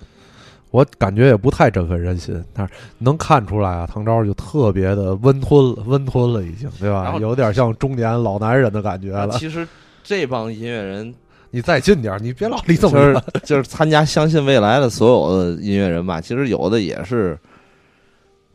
[0.71, 7.17] 我感觉也不太振奋人心，但是能看出来啊，唐昭就特别的温吞了， 温吞了已经，对吧？
[7.21, 9.31] 有点像中年老男人的感觉了。
[9.39, 9.67] 其实
[10.03, 11.15] 这帮音乐人
[11.51, 13.23] 你再近点儿，你别老离这么就是远。
[13.45, 17.39] 就是参加相信未来的所有的音乐人吧，其实有的也是，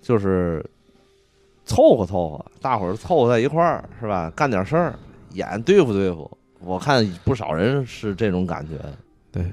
[0.02, 0.64] 就是
[1.66, 4.32] 凑合凑合，大伙儿凑合在一块儿是吧？
[4.36, 5.00] 干点事儿，
[5.34, 6.30] 演对付对付。
[6.64, 8.76] 我看不少人是这种感觉。
[9.32, 9.52] 对，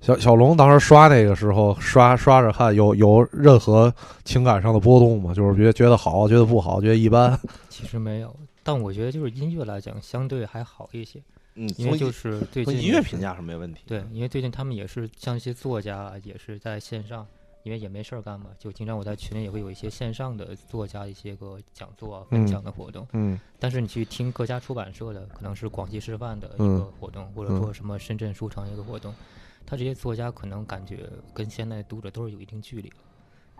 [0.00, 3.92] 小小龙当时刷那个时候刷刷着看，有有任何
[4.24, 5.34] 情感上的波动吗？
[5.34, 7.38] 就是觉得觉得好，觉得不好，觉得一般。
[7.68, 11.20] 其实没有，但我觉得就是音乐来讲，相对还好一些，
[11.56, 13.82] 嗯，因为就是最近音乐评价是没问题。
[13.86, 17.26] 对，因为最近他们也是像一些作家啊，也是在线上，
[17.64, 23.06] 因为也没事儿干嘛，就经常我在群里也会有一些线上的作家一些个讲座啊、分嗯享的活动。
[23.12, 29.12] 嗯但是你去听各家出版社的，可能是广西师范的一嗯个活动，或者说什么深圳书城一个活动，
[29.68, 32.96] 他这些作家可能感觉跟现在读者都是有一定距离了，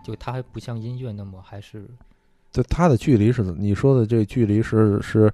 [0.03, 1.85] 就他还不像音乐那么还是，
[2.51, 5.31] 就他的距离是你说的这距离是是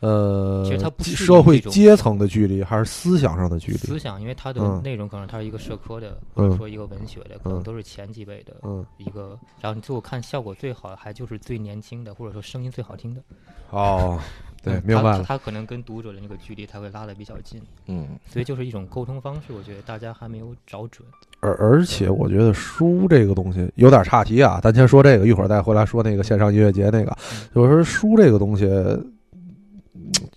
[0.00, 3.78] 呃，其实他不是社会阶层的距离，还是思想上的距离？
[3.78, 9.38] 思想，因为他的嗯内容可能他是一个社科的，或者说一个文学的，可能嗯都是前几位的嗯，一个。
[9.60, 13.22] 然后你最后看效果最好的，还就是最年轻的，或者说声音最好听的。
[13.68, 14.18] 哦，
[14.62, 15.22] 对，没有办法。
[15.22, 19.52] 他可能跟读者的那个距离，他会拉的比较近，嗯，所以就是一种沟通方式。
[19.56, 21.06] 我觉得大家还没有找准。
[21.40, 27.16] 而而且我觉得书这个东西有点岔题啊，咱先说这个，一会儿再回来说那个线上音乐节那个。
[27.54, 29.12] 就是说书这个东西，嗯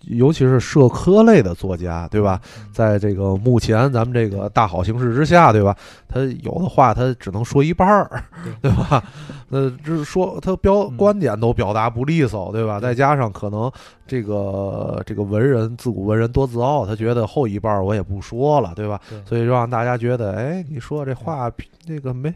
[0.08, 2.40] 尤其是社科类的作家，对吧？
[2.58, 5.76] 嗯在这个目前咱们这个大好形势之下，对吧？
[6.08, 8.24] 他有的话他只能说一半儿，
[8.62, 9.04] 对吧？
[9.50, 12.80] 那，就是说他表嗯观点都表达不利索，对吧？
[12.80, 13.72] 再加上可能
[14.08, 19.00] 这个这个文人自古文人多自傲，他觉得后一半儿我也不说了，对吧？
[19.26, 21.52] 所以就让大家觉得，哎，你说这话
[21.86, 22.34] 那个没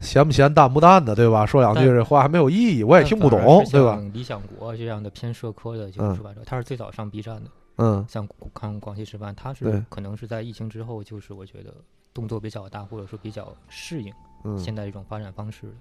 [0.00, 1.44] 咸不咸淡不淡的，对吧？
[1.44, 4.00] 说两句这话还没有意义，我也听不懂对吧？
[4.12, 7.50] 理想国这样的偏社科的这嗯个出版社，他是最早上 B 站的。
[7.80, 11.72] 嗯像看广西师范，他是可能是在疫情之后，就是我觉得
[12.12, 14.12] 动作比较大，或者说比较适应
[14.44, 15.72] 嗯，现在这种发展方式的。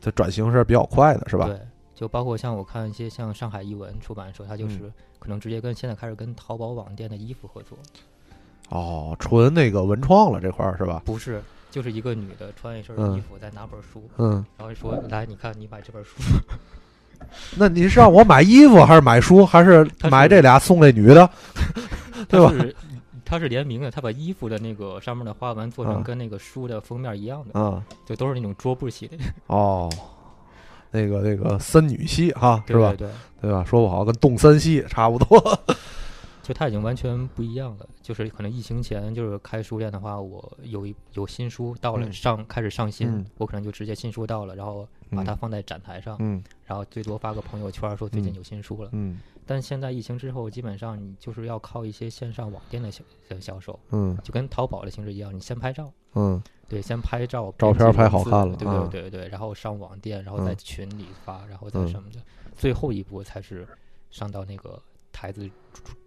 [0.00, 1.46] 这转型是比较快的，是吧？
[1.46, 1.58] 对，
[1.94, 7.78] 就包括像我看一些像上海译文出版社，它就嗯是可能直接跟现在开始跟淘宝网店的衣服合作，
[8.70, 11.02] 哦，纯那个文创了这块儿是吧？
[11.04, 11.40] 不是，
[11.74, 16.12] 就是一个女的穿一身嗯衣服，再拿本书，嗯，然后说来，你看你买这本书，
[17.58, 21.28] 那你是让我买衣服，还是买书，还是买这俩送那女的？
[22.30, 22.52] 对吧
[23.24, 29.90] 它是联名的，它把衣服的那个上面的花纹做啊成跟那个书的封面一样的，啊、就都是那种桌布系列， 哦，
[30.92, 32.90] 那个那个森女系哈，是吧？
[32.90, 33.10] 对对对。
[33.42, 33.64] 对吧？
[33.64, 35.60] 说不好跟动森系差不多。
[36.44, 37.88] 就它已经完全不一样了。
[38.02, 42.12] 就是可能疫情前，就是开书店的话，我有一有新书到了嗯。
[42.12, 43.26] 上、开始上新，嗯。
[43.38, 46.44] 我可能就直接新书到了，然后把它放在展台上，嗯。
[46.64, 48.36] 然后最多发个朋友圈说最近嗯。
[48.36, 48.90] 有新书了。
[48.92, 49.18] 嗯。
[49.46, 54.16] 但现在疫情之后，基本上你就是要靠一些线上网店的销的销售，嗯。
[54.22, 55.90] 就跟淘宝的形式一样，你先拍照。
[56.14, 56.42] 嗯。
[56.68, 60.56] 对，先拍照，照片拍好看了对对对对，然后上网店，然后在嗯。
[60.56, 61.88] 群里发，然后再嗯。
[61.88, 62.18] 什么的，
[62.56, 63.66] 最后一步才是
[64.10, 64.80] 上到那个
[65.14, 65.48] 台子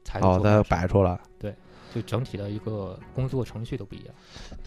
[0.03, 0.27] 台子
[0.69, 1.17] 摆出来。
[1.39, 1.55] 对
[1.95, 4.07] 就整体的一个工作程序都不一样。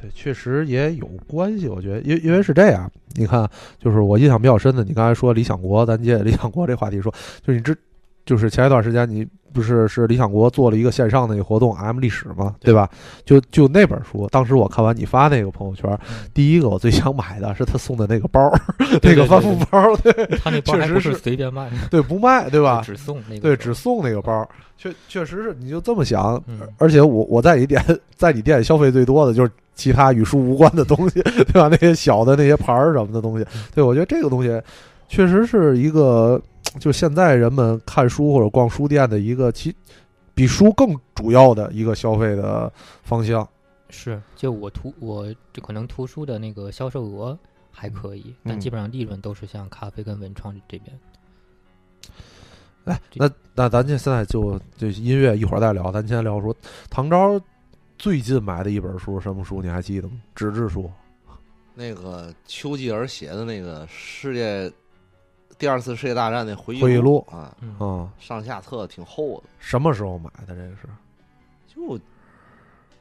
[0.00, 3.48] 对，确实也有关系，我觉得，因因为是这样，你看，
[3.79, 7.76] 就是我印象比较深的，你刚才说理想国，咱接着理想国这话题说，就是你知，
[8.30, 12.88] 就是前一段时间你不是是理想国做了一个线上的一个活动 M 历史嘛，对对吧？
[13.24, 18.48] 就就那本书，当时我看完你发那个朋友圈，嗯第一个我最想买的是他送的那个包，
[19.02, 22.82] 对那个帆布对包，对他那包确实是随便卖，对，不卖，对吧？
[22.86, 31.66] 只送那个对，只送那个包，确确实是，你就这么想，嗯而且我我在你店在你店消费最多的就是其他与书无关的东西，对吧？
[31.68, 34.62] 那些小的那些牌儿什么的东西，对我觉得这个东西
[35.08, 36.40] 确实是一个，
[36.78, 39.74] 就现在人们看书或者逛书店的一个其
[40.35, 43.46] 比书更主要的一个消费的方向。
[43.88, 47.37] 是，就我图我这可能图书的那个销售额
[47.72, 50.96] 还可以，但嗯基本上利润都是像咖啡跟文创这边。
[52.85, 56.54] 哎，那那咱这现在就就音乐一会儿再聊，咱先聊说
[56.88, 57.40] 唐昭
[57.98, 60.14] 最近买的一本书，什么书你还记得吗？
[60.35, 60.88] 纸质书。
[61.74, 64.70] 那个丘吉尔写的那个世界
[65.60, 70.54] 第二次世界大战那回忆回忆录啊，嗯，啊、上下册挺厚的，什么时候买的？
[70.54, 70.88] 这个是。
[71.68, 72.00] 就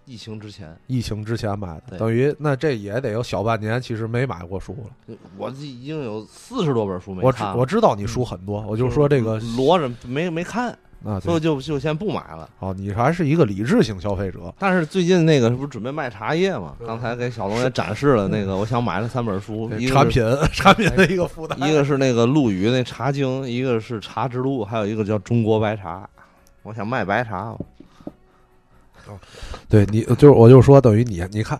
[0.04, 2.00] 疫情之前，疫情之前买的，对。
[2.00, 5.16] 等于那这也得有小半年，其实没买过书了。
[5.38, 7.56] 我这已经有四十多本书没我知看了。
[7.56, 12.50] 我知道你书很多，我就说这个摞着没没看，啊，所以，就就先不买了。
[12.60, 14.54] 哦，你还是一个理智型消费者。
[14.60, 16.76] 但是最近那个不是准备卖茶叶嘛？
[16.82, 21.58] 嗯刚才给小龙也展示了那个，我想买了三本书，一个产是品产品的一个负担。
[21.62, 26.08] 一个是那个陆羽那茶经，一个是茶之路，还有一个叫中国白茶。
[26.64, 27.56] 我想卖白茶，
[29.70, 31.60] 对你就是我就说等于你你看。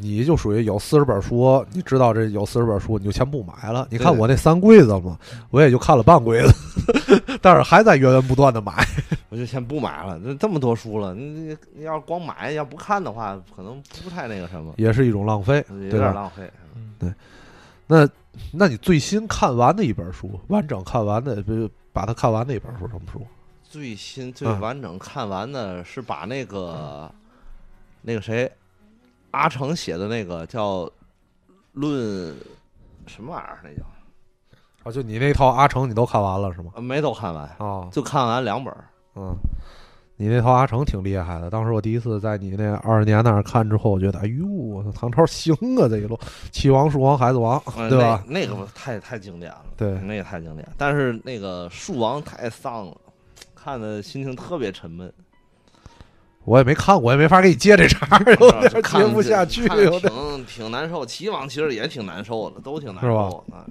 [0.00, 3.86] 你就属于有四十本书，你知道这有四十本书，你就先不买了。
[3.90, 5.18] 你看我那三柜子嘛，
[5.50, 6.52] 我也就看了半柜子，
[7.40, 8.72] 但是还在源源不断的买。
[9.28, 10.18] 我就先不买了。
[10.20, 15.90] 这这么多书了，你你你要是光买要不看的话，可能不太那个什么，也是一种浪费，有？
[15.90, 16.50] 点浪费。
[16.98, 17.12] 对，
[17.86, 18.08] 那
[18.52, 23.26] 那你最新看完的一本书，完整看完的，不把它看完的一本书什么书？
[23.68, 27.10] 最新最嗯完整看完的是把那个
[28.00, 28.50] 那个谁
[29.36, 30.84] 阿成写的那个叫
[31.72, 32.34] 《论
[33.06, 33.84] 什么玩意儿》，那叫
[34.82, 36.70] 啊，就你那套阿成你都看完了是吗？
[36.74, 38.72] 呃没都看完，啊，就看完两本。
[39.14, 39.34] 嗯，
[40.16, 41.50] 你那套阿成挺厉害的。
[41.50, 46.18] 当时我第一次在你那二十年那儿看之后，我觉得，哎呦，我操唐朝行啊，这一路
[46.52, 48.22] 齐王、树王、孩子王，呃 对吧？
[48.26, 50.66] 那那个太太经典了，对那个太经典。
[50.78, 52.96] 但是那个树王太丧了，
[53.54, 55.12] 看的心情特别沉闷，
[56.46, 59.68] 我也没看，我也没法给你接这茬儿，有点 看接不下去。
[59.68, 61.04] 挺挺难受。
[61.04, 63.56] 齐王其实也挺难受的，都挺难是吧受的。
[63.56, 63.66] 啊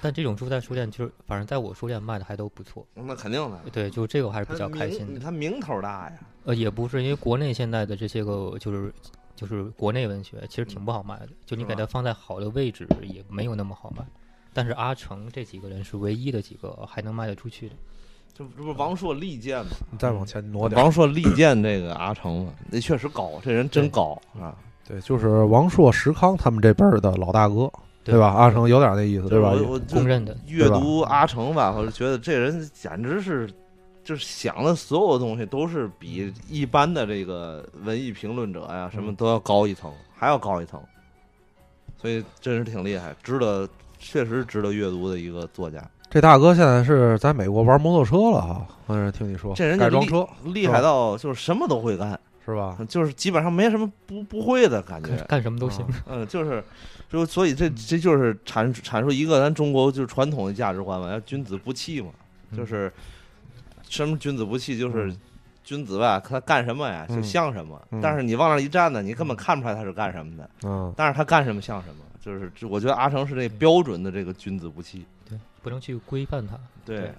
[0.00, 2.84] 但这种书在书店就是，反正在我书店卖的还都不错。
[2.94, 5.06] 那肯定的，对，就这个我还是比较开心的。
[5.06, 6.18] 名他名头大呀。
[6.44, 8.92] 呃，也不是，因为国内现在的这些个就是
[9.36, 11.28] 就是国内文学，其实挺不好卖的。
[11.46, 14.04] 就你给它放在好的位置，也没有那么好卖。
[14.52, 17.74] 但是阿成这几个人是唯一的几个还能卖得出去的。
[18.34, 19.70] 这这不是王朔利剑吗？
[19.90, 20.80] 你再往前挪点。
[20.80, 27.70] 王朔利剑这个阿成嘛，那确实高，这人真高啊，对，就是王朔、石康他们这辈儿的老大哥，
[28.02, 28.28] 对对吧？
[28.28, 29.50] 阿成有点那意思，对吧？
[29.50, 30.36] 我我就公认的。
[30.46, 33.48] 阅读阿成吧，我就觉得这人简直是，
[34.02, 40.82] 就是想的所有东西都是比一般的这个文艺评论者呀什么嗯都要高一层，还要高一层，
[42.00, 43.68] 所以真是挺厉害，值得，
[43.98, 45.86] 确实值得阅读的一个作家。
[46.12, 52.76] 这大哥现在是在美国玩摩托车了哈，好像听你说，这人改装车厉害到就是什么都会干，是吧？
[52.86, 55.26] 就是基本上没什么不不会的感觉干。
[55.26, 55.82] 干什么都行。
[56.06, 56.62] 嗯，就是，
[57.10, 62.10] 就所以这这就是阐阐述一个咱中国就是传统的价值观嘛，要君子不器嘛，
[62.54, 62.92] 就是
[63.88, 65.16] 什么君子不器，就是嗯
[65.64, 75.21] 君子吧，他干什么呀就嗯像什么，嗯但是你往那儿一站呢，你根本看不出来他是干什么的，嗯，但是他干什么像什么，就是这我觉得阿成是那标准的这个君子不器，对，
[75.62, 76.58] 不能去规范它。
[76.84, 77.12] 对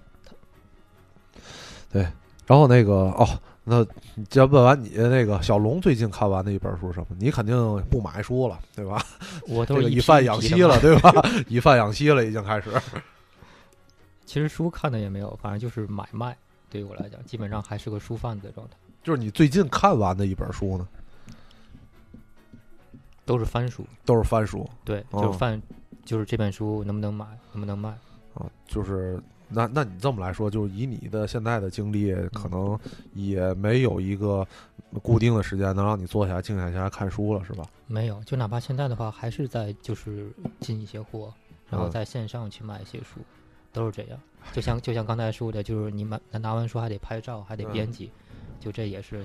[1.92, 2.02] 对，
[2.46, 3.28] 然后那个哦，
[3.64, 3.84] 那
[4.30, 7.08] 既然问完你那个小龙最近看完的一本书是什么？
[7.20, 7.56] 你肯定
[7.90, 9.04] 不买书了，对吧？
[9.48, 11.12] 我都是以贩养吸了，对吧？
[11.48, 12.70] 以贩养吸了，已经开始。
[14.26, 16.36] 其实书看的也没有，反正就是买卖。
[16.70, 20.88] 对于我来讲，基本上还是个书贩子的状态，就是你最近看完的一本书呢，
[23.26, 23.86] 都是翻书。
[24.06, 25.62] 都是翻书对，哦就是翻，
[26.04, 27.96] 就是这本书能不能买，能不能卖。
[28.34, 29.20] 啊，就是。
[29.56, 32.80] 那那你这么来说，就是以你的现在的经历，可能
[33.14, 34.48] 也没有一个
[35.04, 37.64] 固定的时间能让你坐下来静下心来看书了，是吧？
[37.86, 41.32] 没有，就哪怕现在的话，还是在就是进一些货，
[41.70, 43.20] 然后嗯在线上去买一些书，
[43.72, 44.20] 都是这样。
[44.54, 48.12] 就像就像刚才说的，就是你买拿完书还得拍照，还得编嗯辑，
[48.60, 49.24] 就这也是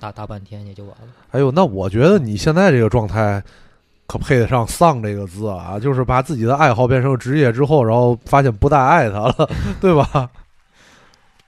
[0.00, 1.08] 大大半天也就完了。
[1.30, 3.40] 哎呦，那我觉得你现在这个状态，
[4.08, 5.78] 可配得上“丧”这个字啊！
[5.78, 9.50] 就是把自己的爱好变成职业之后，然后发现不再爱他了，
[9.80, 10.28] 对吧？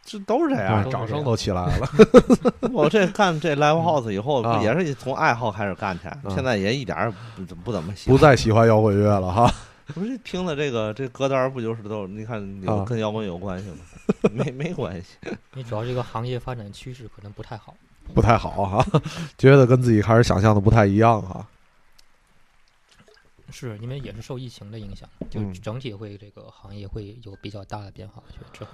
[0.04, 1.88] 这都是这样掌声都起来了。
[2.72, 9.50] 我这干这 live house 以后，也是从爱好开始干起来，嗯现在也一点儿不怎不怎么喜欢不再喜欢摇滚乐了哈。
[9.94, 13.76] 不是听的这个这歌单不就是都你看有啊跟摇滚有关系吗？
[14.32, 15.30] 没没关系。
[15.54, 17.74] 你主要这个行业发展趋势可能不太好。
[18.12, 18.84] 不太好哈，
[19.38, 21.46] 觉得跟自己开始想象的不太一样哈。
[23.50, 28.22] 是因为也是受疫情的影响，就嗯整体会这个行业会有比较大的变化。
[28.26, 28.70] 我觉得之后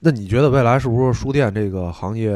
[0.00, 2.30] 那你觉得未来是不是书店这个行业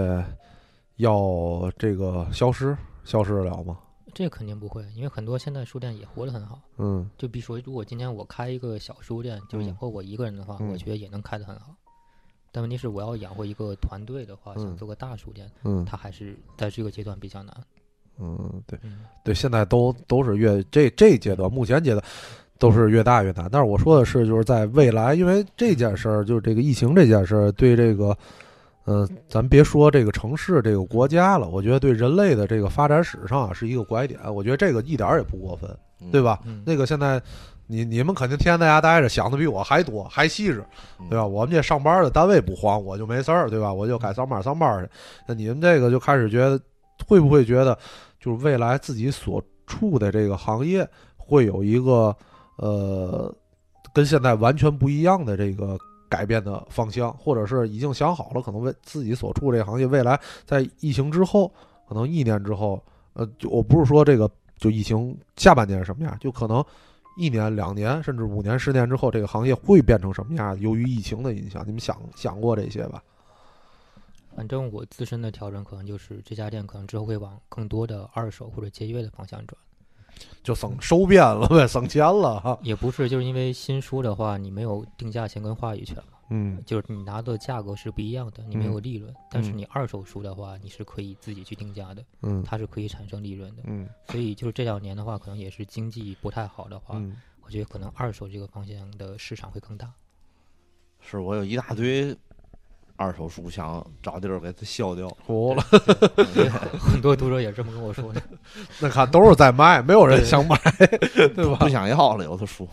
[0.97, 3.79] 要这个消失，消失得了吗？
[4.15, 6.61] 这肯定不会，因为很多现在书店也活得很好。
[6.77, 11.75] 嗯就比如说，如果今天我开一个小书店，就是养活我一个人的话，嗯我觉得也能开得很好。
[12.51, 17.65] 但问题是，我要养活一个团队的话，嗯想做个大书店，嗯它还是在这个阶段比较难。
[18.19, 22.03] 嗯，对嗯，对，现在都都是越这这阶段，目前阶段
[22.59, 23.49] 都是越大越难。
[23.51, 28.17] 但是我说的是，就是在未来，因为这件事儿，就是这个疫情这件事儿，对这个
[28.87, 34.19] 嗯，咱别说这个城市、这个国家了，我觉得对人类的这个发展史上啊是一个拐点。
[34.35, 36.21] 我觉得这个一点儿也不过分，嗯对？
[36.21, 36.41] 吧？
[36.45, 37.23] 嗯，那个现在，
[37.69, 40.65] 你你们肯定天天在家待着，想的比我还多，还细致，
[40.99, 41.25] 嗯对吧？
[41.25, 43.73] 我们这上班的单位不慌，我就没事儿，对吧？
[43.73, 44.91] 我就该上班上班去。
[45.29, 46.61] 那你们这个就开始觉得，
[47.07, 47.79] 会不会觉得，
[48.19, 52.15] 就是未来自己所处的这个行业会有一个
[52.57, 53.35] 呃，
[53.93, 55.79] 跟现在完全不一样的这个
[56.09, 61.53] 改变的方向，或者是已经想好了，可能为自己所处这个行业未来在疫情之后，
[61.89, 62.83] 可能一年之后，
[63.15, 66.65] 呃，就我不是说这个就疫情下半年是什么样，就可能
[67.17, 70.59] 一年、两年，甚至五年、十年之后，这个行业会变成什么样？
[70.61, 73.03] 由于疫情的影响，你们想想过这些吧？
[74.35, 79.57] 反正我自身的调整可能就是这家店可能之后会往更多的二手或者节约的方向转，
[80.43, 82.59] 就省收编了呗，省钱了哈。
[82.63, 89.15] 也不是就是因为新书的话，你没有定价权跟话语权嘛，嗯就是你拿的价格是不一样的，你没有利润。
[89.31, 93.63] 但是嗯你二手书的话，你是可以自己去定价的，嗯它是可以产生利润的。
[93.67, 99.93] 嗯所以就是这两年的话，可能也是经济不太好的话，嗯，我觉得可能二手这个方向的市场会更大。
[101.01, 102.17] 是我有一大堆
[103.03, 105.09] 二手书，想找地儿给它销掉。
[105.27, 105.63] 服了。
[106.79, 108.23] 很多读者也这么跟我说的。
[108.81, 110.57] 那看都是在卖，没有人想买，
[111.35, 111.69] 对吧不？
[111.69, 112.69] 想要了，有的书。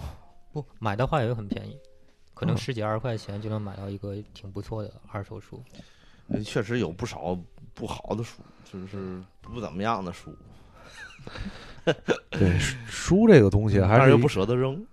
[0.54, 1.76] 不买的话也很便宜，
[2.34, 5.64] 可能嗯十几二十块钱就能买到一个挺不错的二手书。
[6.28, 7.36] 呃确实有不少
[7.74, 10.32] 不好的书，就是不怎么样的书，
[12.30, 14.86] 对书这个东西还是不舍得扔。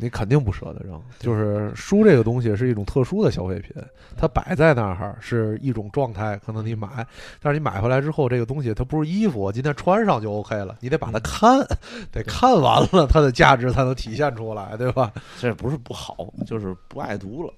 [0.00, 3.74] 你肯定不舍得扔，就是书这个东西是一种特殊的消费品，
[4.16, 7.06] 它摆在那儿是一种状态，可能你买，
[7.42, 11.58] 但是你买回来之后，这个东西它不是衣服，今天穿上就 OK 了，你得把它看，
[12.12, 15.12] 得看完了它的价值才能体现出来，对吧？
[15.40, 17.52] 这不是不好，就是不爱读了，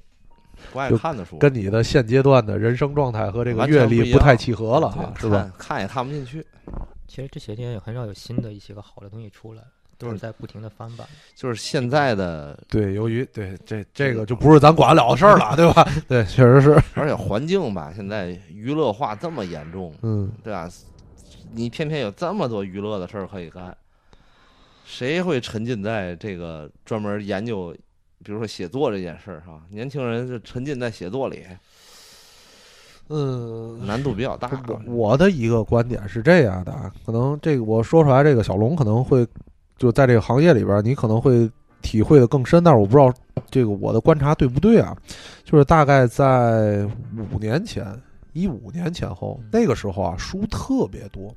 [0.73, 5.39] 不爱看的书，跟你的现阶段的人生状态和这个阅历不太契合了对哈，是吧？？
[5.59, 6.45] 看看也看不进去。
[7.07, 9.63] 其实这些年也很少有新的一些个好的东西出来，
[10.01, 11.07] 都是嗯在不停的翻版。
[11.37, 15.87] 就是现在的，对，由于对这这个就不是咱管得了的事儿了，对吧？
[16.09, 20.69] 对，确实是，而且环境吧，现在娱乐化这么严重，嗯，对吧？
[21.53, 23.77] 你偏偏有这么多娱乐的事儿可以干，
[24.85, 27.75] 谁会沉浸在这个专门研究，
[28.25, 29.61] 比如说写作这件事儿哈？
[29.71, 31.45] 年轻人就沉浸在写作里，
[33.09, 34.49] 嗯，难度比较大。
[34.69, 39.27] 我我的一个观点是这样的啊，可能这个我说出来，这个小龙可能会
[39.81, 41.51] 就在这个行业里边，你可能会
[41.81, 43.11] 体会的更深，但是我不知道
[43.51, 44.95] 这个我的观察对不对啊？
[45.43, 46.87] 就是大概在
[47.33, 47.87] 五年前，
[48.35, 51.35] 一五年前后嗯，那个时候啊，书特别多。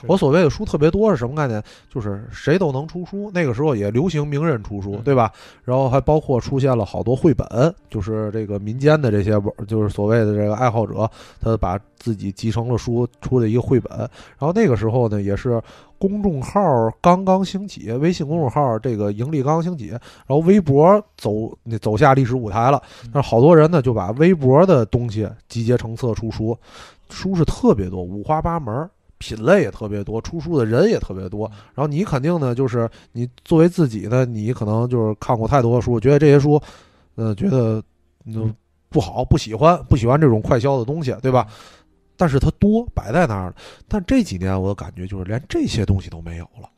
[0.00, 1.62] 是我所谓的书特别多是什么概念？
[1.88, 3.30] 就是谁都能出书。
[3.32, 5.32] 那个时候也流行名人出书，嗯对吧？
[5.64, 11.10] 然后还包括出现了好多绘本，就是这个民间的这些玩，就是所谓的这个爱好者，
[11.40, 13.98] 他把自己集成了书出的一个绘本。
[13.98, 15.60] 然后那个时候呢，也是
[15.98, 16.60] 公众号
[17.00, 22.80] 刚刚兴起，微信公众号这个盈利刚刚兴起，然后微博走那走下历史舞台了。
[23.12, 26.56] 那好多人呢就把微博的东西集结成册出书，
[27.10, 28.90] 书是特别多，五花八门儿。
[29.20, 31.46] 品类也特别多，出书的人也特别多。
[31.74, 36.60] 然后你肯定呢，就是你作为自己呢，你可能就是看过太多的书，觉得这些书，
[37.16, 37.82] 呃，觉得
[38.24, 38.52] 嗯
[38.88, 41.46] 不好，不喜欢，不喜欢这种快销的东西，对吧？
[42.16, 43.54] 但是它多摆在那儿了。
[43.86, 46.68] 但这几年我的感觉就是连这些东西都没有了。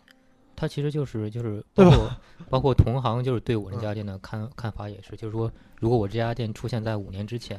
[0.54, 2.10] 它其实就是就是包括
[2.48, 7.58] 包括同行就是对我这家店的看看法也是，就是说如果我这家店出现在五年之前，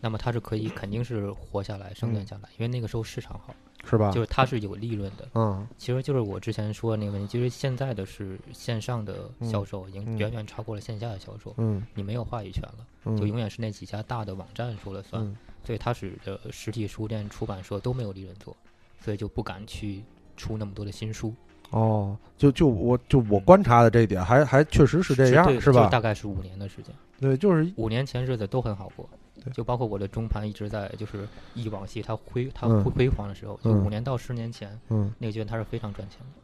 [0.00, 3.52] 那么它是可以肯定是活下来、生存下来，因为那个时候市场好，
[3.88, 4.10] 是吧？
[4.10, 5.28] 就是它是有利润的。
[5.34, 18.56] 嗯其实就是我之前说的那个问题，就是现在的是线上的销售已经嗯远远超过了线下的销售，嗯你没有话语权了，嗯，就永远是那几家大的网站说了算，嗯所以它使得实体书店、出版社都没有利润做，
[19.00, 20.02] 所以就不敢去
[20.36, 21.34] 出那么多的新书。
[21.70, 25.90] 哦，就就我就我观察的这一点，还还确实是这样，对是吧就？
[25.90, 29.06] 大概是五年的时间，对，就是五年前日子都很好过
[29.48, 36.40] 对，就包括我的中盘一直在就是忆往昔它辉它嗯辉辉煌的时候，就嗯五年到十年前嗯，那个阶段它是非常赚钱的。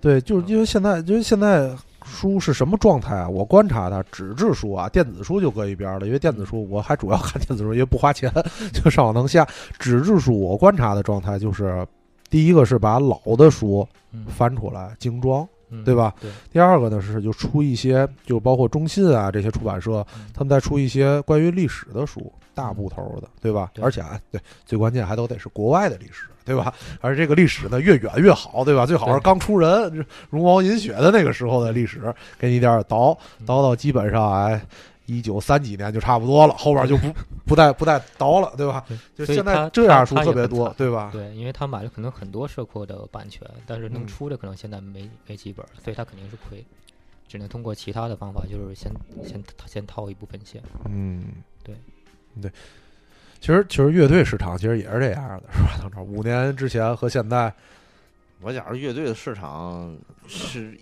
[0.00, 1.74] 对，就是因为现在，因为现在
[2.04, 3.26] 书是什么状态啊？
[3.26, 8.30] 我观察它，纸质书啊，电子书就搁一边了，因为电子书我还主要看电子书，因为不花钱，
[8.70, 9.48] 就上网能下。
[9.78, 11.86] 纸质书我观察的状态就是，
[12.28, 15.48] 第一个是把老的书嗯，翻出来精装，嗯
[15.82, 16.14] 对吧？
[16.20, 23.70] 对，第二个呢是就出一些，就包括中信啊这些出版社，嗯他们在出一些关于历史的书，大部头的，对吧？
[23.72, 26.72] 对而且啊，对，最关键还都得是国外的历史，对吧？
[27.00, 28.84] 而这个历史呢越远越好，对吧？
[28.84, 34.60] 最好是刚出人，茹毛饮血的那个时候的历史，给你点儿倒嗯倒到基本上哎
[35.06, 37.12] 一九三几年就差不多了， 后边就不
[37.46, 38.84] 不带不带倒了，对吧？
[39.14, 41.10] 就现在这样书他他特别多，对吧？
[41.12, 46.64] 对，因为他买了可能很多社库的版权，但是能嗯出的可能现在没没几本儿，所以他肯定是亏，
[47.28, 48.90] 只能通过其他的方法，就是先
[49.26, 50.62] 先先套一部分钱。
[50.86, 51.24] 嗯，
[51.62, 51.74] 对，
[52.40, 52.50] 对。
[53.40, 55.78] 其实其实乐队市场其实也是这样的，是吧？
[55.82, 57.52] 当时五年之前和现在，
[58.40, 59.94] 我觉着乐队的市场
[60.26, 60.74] 是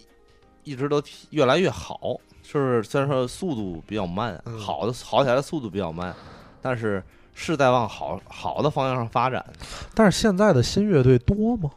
[0.63, 6.15] 一直都越来越好，就是虽然说速度比较慢，嗯好的好起来的速度比较慢，
[6.61, 7.03] 但是
[7.35, 9.45] 是在往好好的方向上发展。
[9.95, 11.71] 但是现在的新乐队多吗？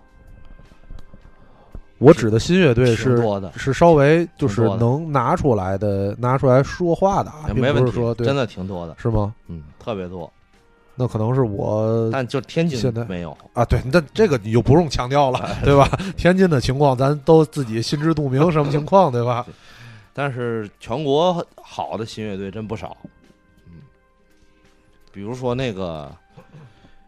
[1.97, 9.33] 我指的新乐队是多的，是稍微就是能拿出来的拿出来说话的啊，并没问题不是说，真的挺多的，是吗？
[9.47, 10.29] 嗯，特别多。
[10.97, 15.89] 那可能是我但就天津现在没有，啊，对，那这个你就不用强调了，对吧？
[16.17, 19.45] 天津的情况咱都自己心知肚明，什么情况，对吧？
[20.17, 22.95] 但是全国好的新乐队真不少。
[23.67, 23.81] 嗯，
[25.11, 26.09] 比如说那个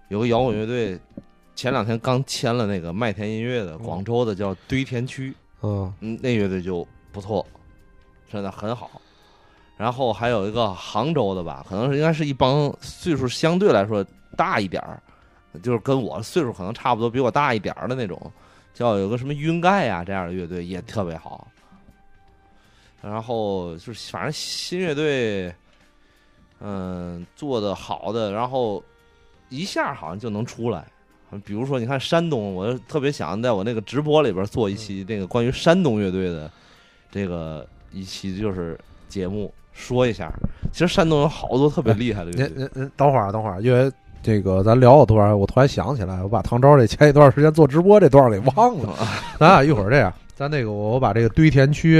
[0.09, 0.99] 有个摇滚乐队，
[1.55, 5.33] 前两天刚签了那个麦田音乐的，广州的叫堆填区。
[5.61, 7.47] 嗯嗯，那乐队就不错，
[8.29, 9.01] 真的很好。
[9.77, 14.05] 然后还有一个杭州的吧，可能是应该是一帮岁数相对来说
[14.35, 15.01] 大一点儿，
[15.63, 18.19] 就是跟我岁数可能差不多，比我大一点儿的那种，
[18.73, 21.47] 叫有个什么晕盖呀、这样的乐队也特别好。
[23.01, 25.53] 然后就是反正新乐队，
[26.59, 28.83] 嗯，做的好的，然后
[29.49, 30.85] 一下好像就能出来。
[31.43, 36.49] 比如说，你看山东，我特别想在我那个直播里边做一期那个关于山东乐队的
[37.11, 38.79] 这个一期就是
[39.09, 40.31] 节目，说一下。
[40.71, 43.91] 其实山东有好多特别厉害的乐队，您等会儿等会儿，因为
[44.23, 48.95] 这个咱聊，我突然我突然想起来，我把唐朝这前一段时间做直播这段儿给忘了。
[49.37, 51.99] 咱俩一会儿这样，咱那个我我把这个堆填区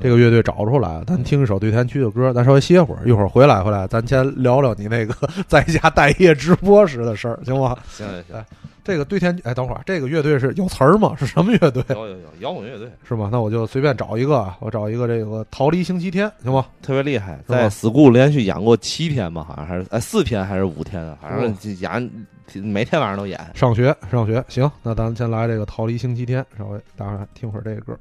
[0.00, 5.14] 这个乐队找出来，咱听一首堆填区的歌，咱稍微歇会儿，一会儿回来回来，咱先聊聊你那个
[5.46, 7.78] 在家待业直播时的事儿，行吗？
[7.88, 8.44] 行行行，
[8.82, 11.14] 这个堆填哎，等会儿这个乐队是有词儿吗？
[11.16, 11.84] 是什么乐队？
[11.90, 13.28] 有有有摇滚乐队是吗？
[13.30, 16.66] 那我就随便找一个啊，我找一个这个逃离星期天，行吗？
[16.82, 22.10] 特别厉害，在 school 连续演过七天吧，好像还是哎四天还是五天啊，反正演
[22.54, 23.38] 每天晚上都演。
[23.54, 27.98] 上学上学，行，那咱先来这个逃离星期天，稍微大家听会儿这个歌。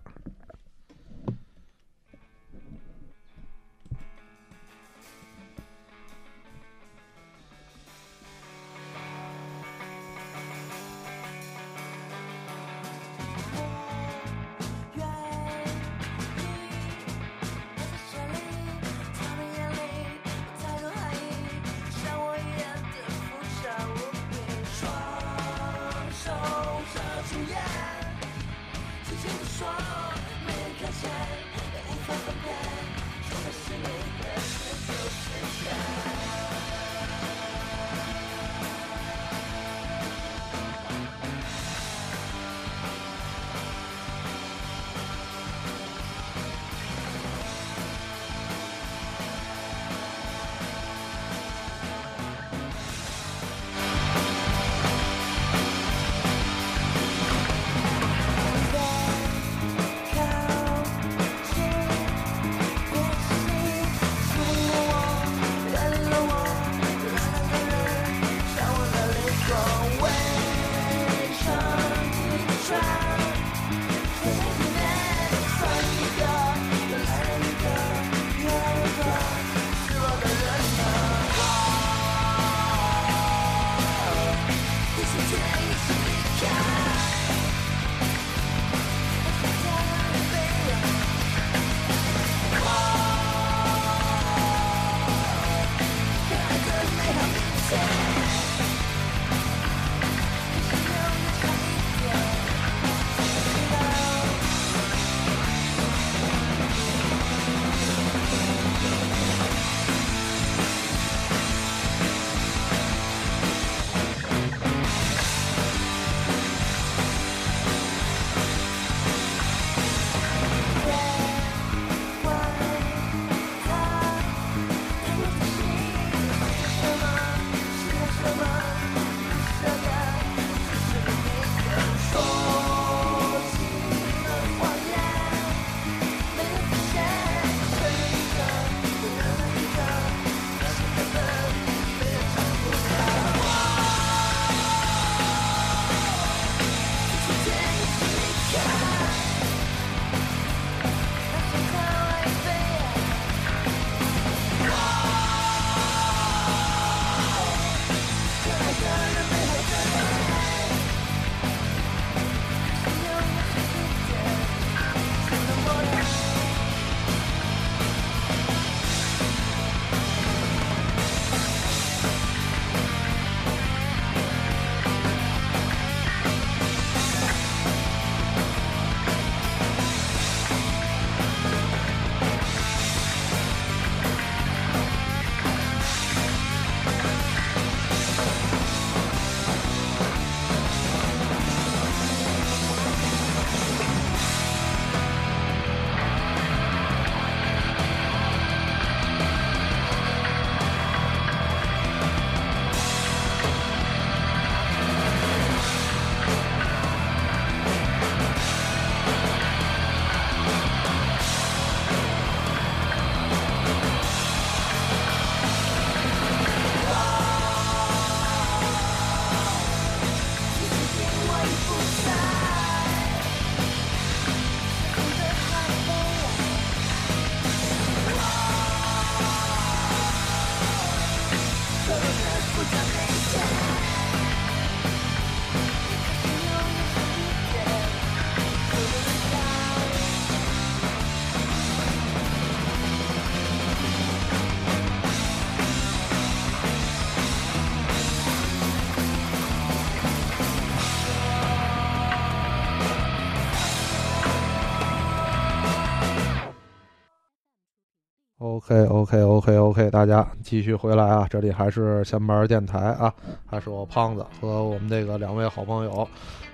[258.70, 261.26] OK OK OK OK，大家继续回来啊！
[261.30, 263.14] 这里还是闲班电台啊，
[263.50, 266.06] 还是我胖子和我们这个两位好朋友，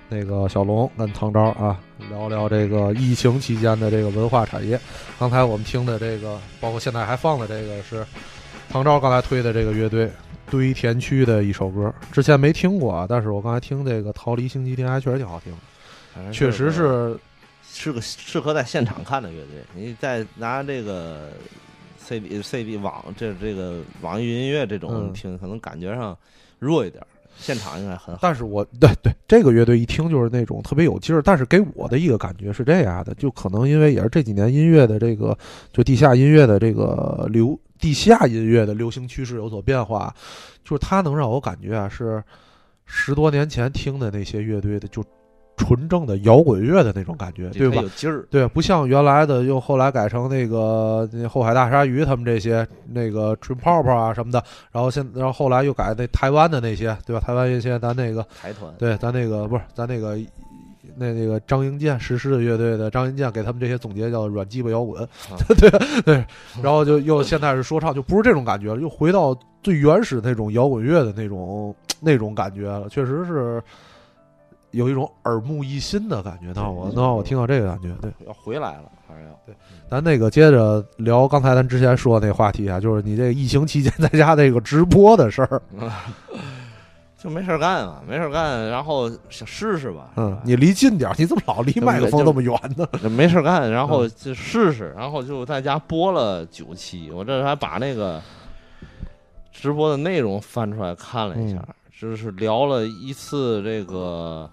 [0.08, 4.78] 那个小龙跟唐昭啊，聊聊这个疫情期间的这个文化产业。
[5.18, 8.06] 刚才我们听的这个，包括现在还放的这个是
[8.70, 10.08] 唐昭刚才推的这个乐队
[10.48, 15.52] 堆填区的一首歌，之前没听过啊，但是我刚才听这个《逃离星期天》还确实挺好听
[16.14, 17.18] 的，确实是是
[17.72, 19.64] 是个适合在现场看的乐队。
[19.74, 21.32] 你再拿这个
[22.06, 26.16] CD CD 网这这个网易云音乐这种嗯听，可能感觉上
[26.58, 28.18] 弱一点儿，现场应该很好。
[28.22, 35.36] 但是我对对这个乐队一听就是那种特别有劲儿，但是给我的一个感觉是这样的，就可能因为也是这几年音乐的这个
[35.72, 40.14] 就地下音乐的这个流地下音乐的流行趋势有所变化，
[40.62, 42.22] 就是它能让我感觉啊是
[42.86, 45.04] 十多年前听的那些乐队的就
[45.56, 47.80] 纯正的摇滚乐的那种感觉，对吧？
[47.80, 54.42] 有劲儿，对，不像原来的，又后来改成那个那后海大鲨鱼他们这些那个吹泡泡啊什么的，
[54.72, 57.20] 然后现然后后来又改那台湾的那些，对吧？
[57.20, 58.72] 台湾一些咱那个台团。
[58.78, 60.18] 对，咱那个不是咱那个
[60.96, 65.06] 那那个张英健实施的乐队的张英健给他们这些总结叫软鸡巴摇滚，
[65.56, 65.70] 对
[66.02, 66.24] 对，
[66.62, 73.62] 然后就又现在是说唱，就不是这种感觉了，又回到最原始那种摇滚乐的那种那种感觉了，确实是
[74.74, 76.52] 有一种耳目一新的感觉。
[76.54, 78.12] 那我那我听到这个感觉，对。
[78.26, 79.54] 要回来了，还是要对
[79.88, 85.62] 咱那个接着聊刚才咱之前说的那话题啊，就是你这疫情期间在家这个直播的事儿。
[87.16, 90.00] 就没事儿干啊，没事儿干，然后想试试吧。
[90.00, 92.86] 吧，嗯你离近点儿，你怎么老离麦克风那么远呢？
[93.02, 98.20] 就 没事干，然嗯后就试试，然后就在家播了九期，我这还把那个
[99.50, 104.50] 直播的内容翻出来看了一下，嗯就是聊了一次这个，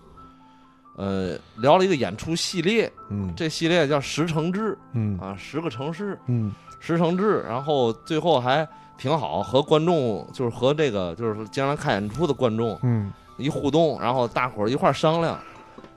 [1.01, 3.33] 呃，聊了一个演出系列，嗯。
[3.35, 5.17] 这系列叫十城志嗯。
[5.19, 6.53] 啊，十个城市，嗯。
[6.79, 8.67] 十城志，然后最后还
[8.99, 13.11] 挺好，和观众就是和这个就是说将来看演出的观众嗯。
[13.37, 15.39] 一互动，然后大伙儿一块儿商量，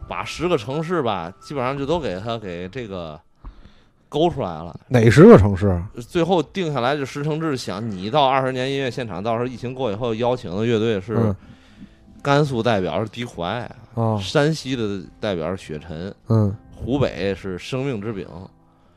[0.09, 3.21] 把十个城市吧，基本上就都给他给这个
[4.09, 4.75] 勾出来了。
[4.89, 5.79] 哪十个城市？
[6.09, 11.37] 最后定下来就十城志，想你到二十年音乐现场，到时候疫情过以后邀请的乐队是嗯
[12.25, 18.27] 甘肃代表是低苦爱，啊山西的代表是雪尘，嗯，湖北是生命之饼，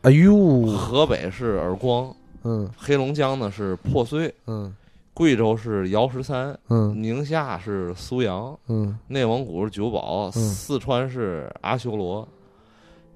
[0.03, 2.69] 哎呦，河北是耳光，嗯。
[2.77, 4.73] 黑龙江呢是破碎，嗯。
[5.13, 6.95] 贵州是姚十三，嗯。
[7.03, 8.97] 宁夏是苏阳，嗯。
[9.07, 10.31] 内蒙古是九堡，嗯。
[10.31, 12.25] 四川是阿修罗，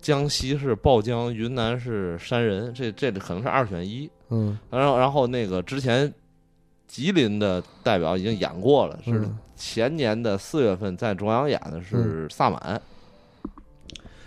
[0.02, 4.12] 江西是爆江，云南是山人，这这可能是二选一。
[4.28, 4.60] 嗯。
[4.70, 6.14] 然后然后那个之前
[6.92, 12.82] 吉林的代表已经演过了，是嗯前年的四月份在中央演的是萨满。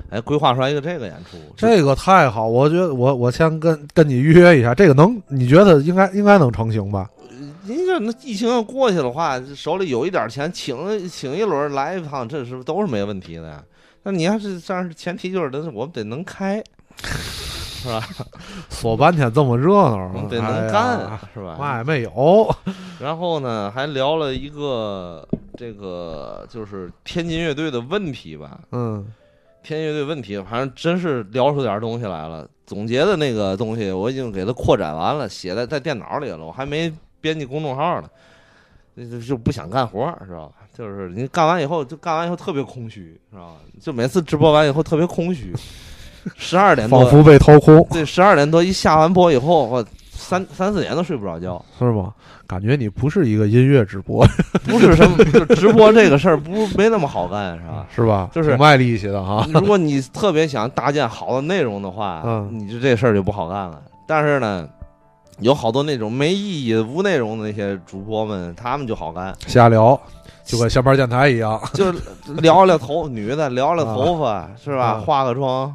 [0.08, 7.10] 哎，规划出来一个这个演出，这个太好，我觉得我我先跟跟你预约一下，这个能你觉得应该应该能成型吧？
[7.64, 13.62] 您这那疫情要过去的话，手里有一点钱，请请一轮来一趟，这是都是没问题的呀。
[14.04, 16.62] 那你要是这样，前提就是得我们得能开，
[17.84, 18.02] 是吧？
[18.70, 21.56] 说半天这么热闹得能干，是吧？
[21.58, 22.54] 嘛也没有。
[22.98, 25.26] 然后呢，还聊了一个
[25.56, 28.58] 这个就是天津乐队的问题吧。
[28.72, 29.06] 嗯
[29.62, 32.46] 天津乐队问题，反正真是聊出点东西来了。
[32.66, 38.08] 总结的那个东西我已经给它扩展完了，写在在电脑里了，我还没编辑公众号呢。
[38.96, 40.54] 就就就不想干活儿，知道吧？
[40.72, 43.56] 就是你干完以后，就干完以后特别空虚，知道吧？
[43.80, 45.52] 就每次直播完以后特别空虚，
[46.36, 51.62] 十二点多，仿佛被掏空，对，十二点多一下完播以后，我三三四点都睡不着觉。
[51.78, 52.12] 是吗？
[52.46, 54.26] 感觉你不是一个音乐直播，
[54.68, 57.86] 不是什么，就直播这个事儿不没那么好干，是吧？
[57.96, 58.28] 是吧？
[58.32, 59.46] 就是卖力气的哈。
[59.52, 63.80] 如果你特别想搭建好的内容的话，嗯你就这事儿就不好干了。
[64.06, 64.68] 但是呢，
[65.40, 69.98] 有好多那种没意义、无内容的那些主播们，他们就好干，瞎聊，
[70.44, 71.58] 就跟下班电台一样。
[71.72, 71.90] 就
[72.42, 74.84] 聊聊头，女的聊聊头发，是吧？
[74.84, 75.74] 啊化个妆，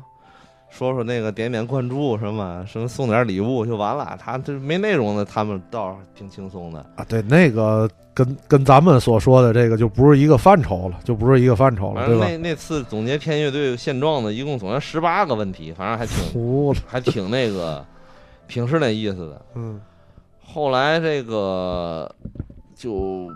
[0.79, 4.17] 说说那个点点关注什么，什么送点礼物就完了。
[4.17, 6.79] 他这没内容的，他们倒是挺轻松的。
[6.95, 12.25] 啊，对，那个跟跟咱们所说的这个就不是一个范畴了，就不是一个范畴了，对吧？
[12.25, 17.85] 那那次总结天乐队现状的，一共总结十八个问题，反正还挺还挺那个，
[18.47, 19.41] 挺是那意思的。
[19.55, 19.81] 嗯
[20.41, 22.09] 后来这个
[22.73, 23.27] 就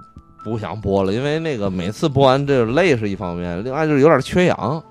[0.45, 4.81] 不想播了，因为那个每次播完这个累是一方面，另外就是有点缺氧。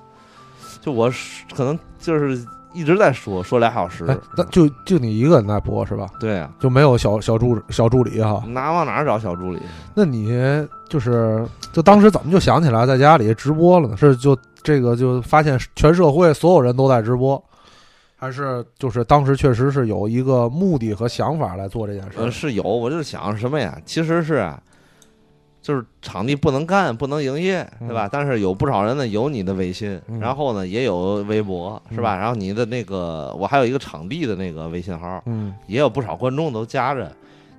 [0.83, 6.07] 就我是可能就是一直在说说俩小时，哎，那就就你一个人在播是吧？
[6.19, 8.43] 对啊，就没有小小助小助理哈？
[8.49, 9.61] 哪往哪儿找小助理？
[9.95, 10.37] 那你
[10.89, 13.97] 就是就当时怎么就想起来在家里直播了呢？
[13.97, 17.43] 是就这个就发现全社会所有人都在直播，
[18.17, 23.79] 还是就是当时确实是有一个目的和想法来做这件事儿呃，是有，我就是想什么呀？
[23.85, 24.61] 其实是啊，
[25.63, 28.09] 就是场地不能干，不能营业，对吧？
[28.11, 32.17] 但是有不少人呢有你的微信，嗯然后呢也有微博，是吧？
[32.17, 37.11] 然后你的那个，我还有一个场地的那个微信号，嗯也有不少观众都加着，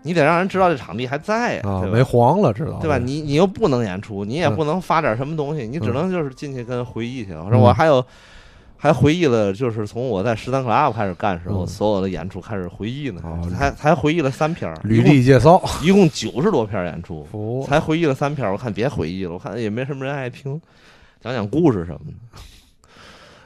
[0.02, 2.98] 你得让人知道这场地还在呀，啊，没黄了，知道对吧？
[2.98, 7.34] 你你又不能演出，你也嗯不能发点什么东西，你只能就是进去跟回忆去。
[7.34, 8.06] 我嗯说我还有。
[8.84, 18.52] 还回忆了，就是从我在十三 club 开始干时候，嗯所有的演出开始回忆呢，哦才才回忆了三篇，履历介绍，一共九十多篇演出， 服才回忆了三篇。
[18.52, 20.62] 我看别回忆了，我看也没什么人爱听，
[21.22, 22.40] 讲讲故事什么的。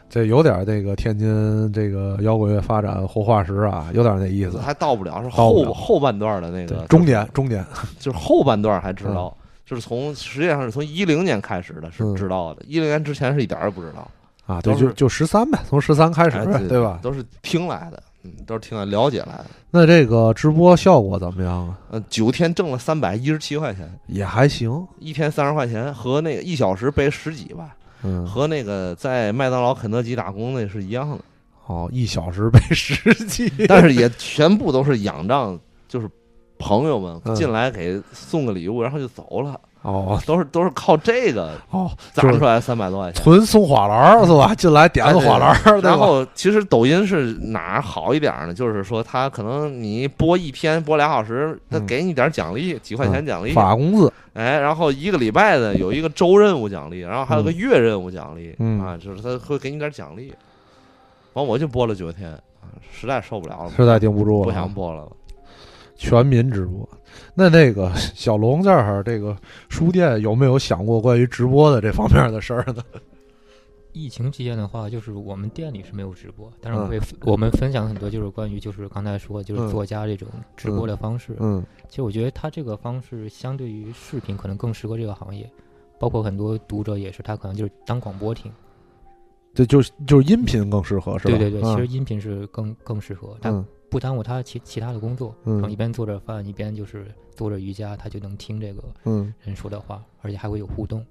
[0.09, 4.57] 这有点这个天津这个摇滚乐发展活化石啊，有点那意思。
[4.57, 7.63] 还到不了，是后后半段的那对个，中年中年，
[7.99, 12.63] 就是后半段还知道，嗯就是从实际上是从一零年开始的，是嗯知道的。
[12.65, 14.09] 一零年之前是一点儿也不知道，
[14.47, 16.99] 啊，对，就就十三呗，从十三开始对吧？
[17.03, 19.45] 都是听来的，嗯，都是听来了解来的。
[19.69, 21.77] 那这个直播效果怎么样啊？
[21.91, 31.19] 呃，九天挣了三百一十七块钱，也还行，一天三十块钱，和那个一小时背十几吧，嗯，和那个在麦当劳、肯德基打工那是一样的。
[31.65, 36.09] 哦，一小时背十几，但是也全部都是仰仗，就是
[36.57, 43.23] 朋友们嗯进来给送个礼物，然后就走了，哦都是都是靠这个哦，攒出来三百多块钱。
[43.23, 44.53] 纯送花篮是吧？
[44.57, 48.53] 进来点个花篮然后其实抖音是哪儿好一点呢？
[48.53, 60.33] 就是说他可能你播一天播俩小时，他嗯给你点奖励，几块钱奖励，发工资，哎，然后一个礼拜的有一个周任务奖励，然后还有个月任务奖励，嗯啊，就是他会给你点奖励。
[61.33, 65.07] 完我就播了九天，啊，实在受不了了，实在顶不住了，不想播了。
[65.97, 66.87] 全民直播。
[67.33, 69.35] 那那个小龙这儿，这个
[69.69, 72.83] 书店有没有想过关于直播的这方面的事儿呢？
[73.93, 81.35] 疫情期间的话，就是我们店里是没有直播，但是嗯我会、我们分享很多，就是关于就是刚才说就是嗯作家这种直播的方式。
[81.39, 85.49] 嗯其实我觉得他这个方式相对于视频可能更适合这个行业，
[85.97, 88.51] 包括很多读者也是，他可能就是当广播听。
[89.55, 91.35] 这就是就是音频更适合是吧？
[91.35, 101.05] 对对对，嗯其实音频是更更适合，他嗯不耽误他其其他的工作，嗯然后一边做着饭一边就是做着瑜伽，他就能听这个嗯，人说的话，而且还会有互动。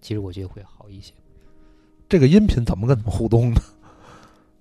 [0.00, 1.12] 其实我觉得会好一些。
[2.08, 3.60] 这个音频怎么跟他们互动呢？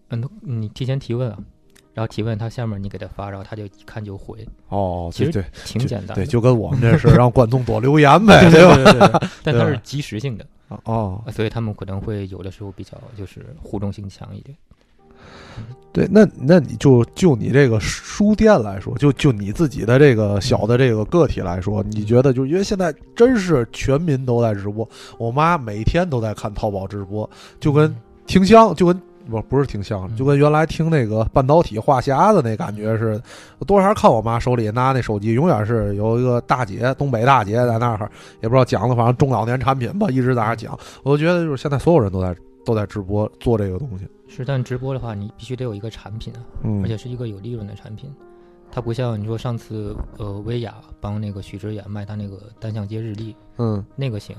[0.10, 1.38] 嗯，你提前提问啊，
[1.94, 6.16] 然后提问他下面你给他发，然后他就一看就回，哦，其实对对挺简单的。
[6.16, 8.76] 对，就跟我们这是 让观众多留言呗， 对吧？
[8.76, 10.48] 对对对对，但它是及时性的，
[10.86, 14.56] 哦，所以他们可能会有的时候比较就是互动性强一点。
[15.92, 27.96] 对，那那你就就你这个书店来说，就就你自己的这个小的这个个体来说，你觉得就因为现在真是全民都在直播，我妈每天都在看淘宝直播，就跟
[28.26, 33.24] 听香，就跟不不是听相，嗯就跟原来听那个半导体话匣子那感觉似的。
[33.60, 38.10] 我多少看我妈手里拿那手机，永远是有一个大姐，东北大姐在那儿，
[38.42, 40.76] 也不知道讲的，反正中老年产品吧，一直在那儿讲。
[41.04, 48.14] 我就觉得就是现在所有人都在都在直播做这个东西，是，但直播的话，你必须得有一个产品啊，嗯，而且是一个有利润的产品。
[48.72, 54.36] 它不像你说上次呃薇娅帮那个许知远卖他那个单向街日历，嗯，那个行，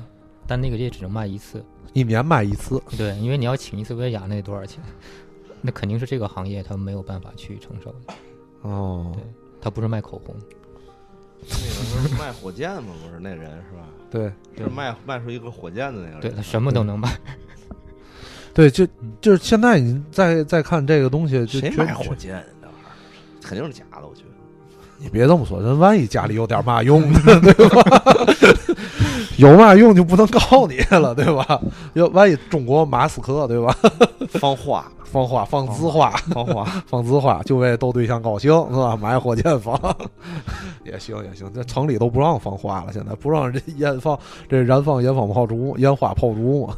[0.46, 1.64] 但那个也只能卖一次。
[1.92, 4.82] 一年卖一次，对，因为你要请一次薇娅，那得多少钱？
[5.62, 8.14] 那肯定是这个行业他没有办法去承受的。
[8.62, 9.22] 哦对，
[9.60, 10.34] 他不是卖口红，
[11.40, 12.92] 那个不是卖火箭吗？
[13.04, 13.86] 不是那人是吧？
[14.10, 16.20] 对就是卖卖出一个火箭的那个人。
[16.20, 17.08] 对，他什么都能卖。
[18.54, 18.86] 对，就
[19.20, 22.42] 就是现在你再再看这个东西，谁买火箭？
[22.62, 24.28] 那玩意儿肯定是假的，我觉得。
[24.96, 28.16] 你别这么说，人万一家里有点嘛用呢， 对吧？
[29.36, 31.60] 有嘛用就不能告你了，对吧？
[31.94, 33.76] 要万一中国马斯克，对吧？
[34.30, 38.96] 放花，放花放字花，放花，放字花，就为逗对象高兴，是吧？
[38.96, 39.76] 买火箭放
[40.84, 44.16] 也行也行，这城里都不让放花了，现在不让这烟放
[44.48, 46.76] 这燃放烟放炮竹、烟花炮竹嘛，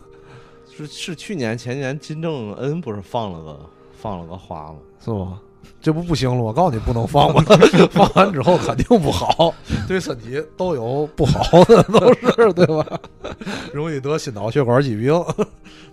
[0.77, 3.61] 是是去年前年金正恩不是放了个
[4.01, 4.79] 放了个花吗？
[5.05, 5.41] 是吗？
[5.81, 6.43] 这不不行了？
[6.43, 7.43] 我告诉你不能放吗？
[7.91, 9.55] 放完之后肯定不好，
[9.87, 13.01] 对身体都有不好的，都是对吧？
[13.73, 15.15] 容易得心脑血管疾病。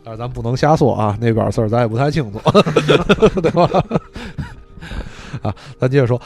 [0.04, 2.40] 但是咱不能瞎说啊，那边事儿咱也不太清楚，
[3.42, 3.70] 对吧？
[5.42, 6.20] 啊，咱接着说，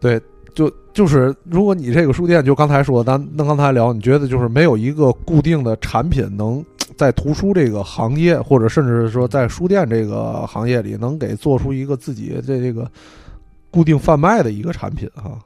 [0.00, 0.20] 对，
[0.54, 6.64] 就就是如果你这个书店，就刚才说，咱那刚才聊，你觉得就是没有一个固定的产品能
[7.00, 12.90] 在图书这个行业，或者甚至是说在书店这个行业里，能给做出一个自己这这个
[13.70, 15.38] 固定贩卖的一个产品哈。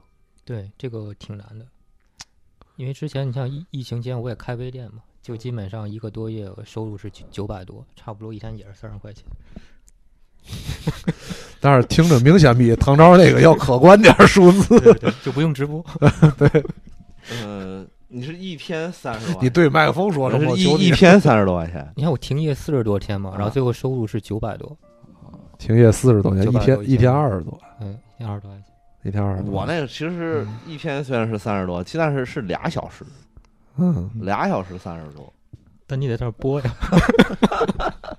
[0.45, 1.65] 对，这个挺难的，
[2.75, 9.23] 因为之前你像疫疫情间我也开微店嘛，就基本上一个多月收入是九九百多，差不多一天也是三十块钱。
[11.61, 14.81] 但是听着明显比唐朝那个要可观点儿 数字。
[14.81, 15.81] 对对，就不用直播。
[16.37, 16.65] 对
[17.45, 20.53] 嗯，你是一天三十 多，你对麦克风说什么？
[20.53, 24.77] 我是一一天三十多块钱，你看我停业四十多天嘛，然后啊最后收入是九百多，
[25.59, 28.65] 停业四十多天，一天一天二十多，嗯，一天二十多块钱。
[29.03, 29.53] 一天二十多。
[29.53, 33.05] 我那个其实一天虽然是三十多，其但是是俩小时，
[33.77, 35.31] 嗯，俩小时三十多。
[35.87, 36.75] 但你得在这儿播呀，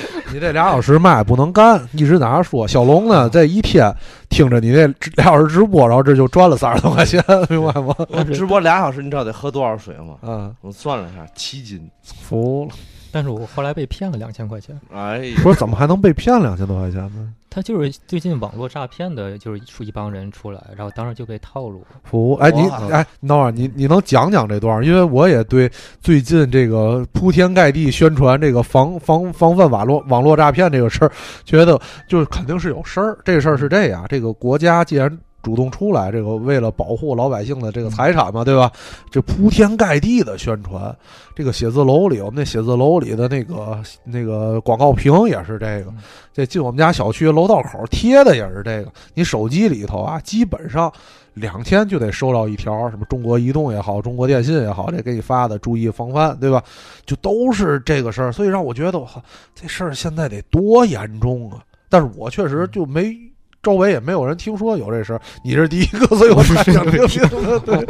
[0.32, 2.66] 你这俩小时嘛也不能干，一直在那说。
[2.66, 3.94] 小龙呢，这一天
[4.28, 4.86] 听着你这
[5.16, 7.94] 俩小时直播，然后这就赚了三十多块钱， 明白吗？
[8.32, 10.16] 直播俩小时，你知道得喝多少水吗？
[10.22, 11.88] 嗯，我算了一下，七斤。
[12.02, 12.74] 服了。
[13.10, 14.78] 但是我后来被骗了两千块钱。
[14.94, 17.32] 哎呀，不是怎么还能被骗两千多块钱呢？
[17.54, 21.88] 他就是最近网络诈骗的，就是出一帮人出来，然后当时就被套路了。
[22.02, 24.82] 服，哎，你哇哎，你等会儿，你你能讲讲这段？
[24.82, 31.12] 因为我也对最近这个铺天盖地宣传这个防防防范网络网络诈骗这个事儿，
[31.44, 31.78] 觉得
[32.08, 33.18] 就是肯定是有事儿。
[33.22, 38.70] 这个事儿是这样，这个国家既然主动出来，这个为了保护老百姓的这个财产嘛，对吧？
[39.10, 40.94] 这铺天盖地的宣传，
[41.34, 45.92] 这个写字楼里，我们那写字楼里的那个那个广告屏也是这个，
[46.32, 48.92] 这进我们家小区楼道口贴的也是这个。
[49.14, 50.92] 你手机里头啊，基本上
[51.34, 56.62] 两天就得收到一条，什么中国移动也好，中国电信也好，这给你发的，注意防范，对吧？
[57.04, 59.20] 就都是这个事儿，所以让我觉得，我靠，
[59.54, 61.58] 这事儿现在得多严重啊！
[61.88, 63.16] 但是我确实就没。
[63.62, 67.22] 周围也没有人听说有这事儿，你是第一个，所以我才想听听。
[67.60, 67.86] 对，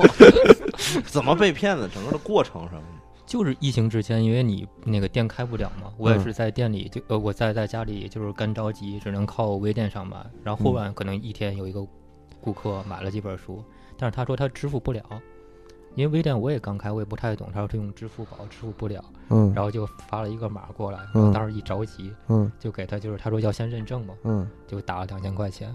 [1.06, 1.88] 怎么被骗的？
[1.88, 3.02] 整个的过程什么的？
[3.24, 10.30] 就是疫情之前，因为你那个店开不了嘛，我也嗯是在店里就呃我在在家里就是干着急，只能靠微店上班。
[10.44, 11.82] 然后后嗯面可能一天有一个
[12.42, 13.64] 顾客买了几本书，
[13.96, 15.02] 但是他说他支付不了，
[15.94, 21.00] 因为微店我也刚开，我也不太懂，他说他用支付宝支付不了，嗯然后就发了一个码过来，
[21.32, 25.74] 当时一着急嗯就给他就是他说要先认证嘛，嗯，就打了两千块钱。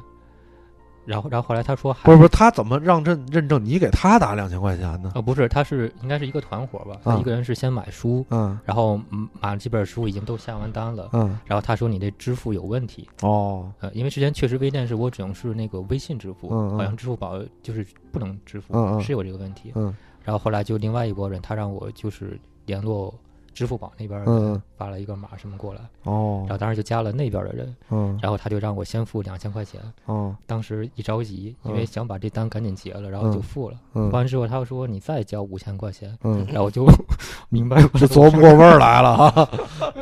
[1.05, 3.63] 然后，然后后来他说还不是不是，他怎么让认认证？
[3.63, 5.09] 你给他打两千块钱呢？
[5.15, 6.99] 呃不是，他是应该是一个团伙吧？
[7.01, 19.71] 他啊一个人是先买书，嗯然后嗯买了几本书已经都下完单了，嗯，然后他说你这支付有问题，哦，呃，因为之前确实微店是我只能是那个微信支付，嗯嗯好像支付宝就是不能支付，是有这个问题。
[19.75, 19.95] 嗯
[20.27, 23.13] 然后后来就另外一拨人，他让我就是联络
[23.53, 26.41] 支付宝那边嗯嗯，发了一个码什么过来，哦。
[26.41, 28.19] 然后当时就加了那边的人，嗯。
[28.21, 30.35] 然后他就让我先付两千块钱，哦。
[30.45, 31.85] 当时一着急，因为嗯。
[31.85, 33.77] 想把这单赶紧结了，然后就付了。
[33.93, 34.09] 嗯。
[34.11, 36.85] 付完之后，他又说你再交五千块钱，嗯，然后我就
[37.47, 39.31] 明白了，就琢不过味儿来了。
[39.31, 39.49] 哈。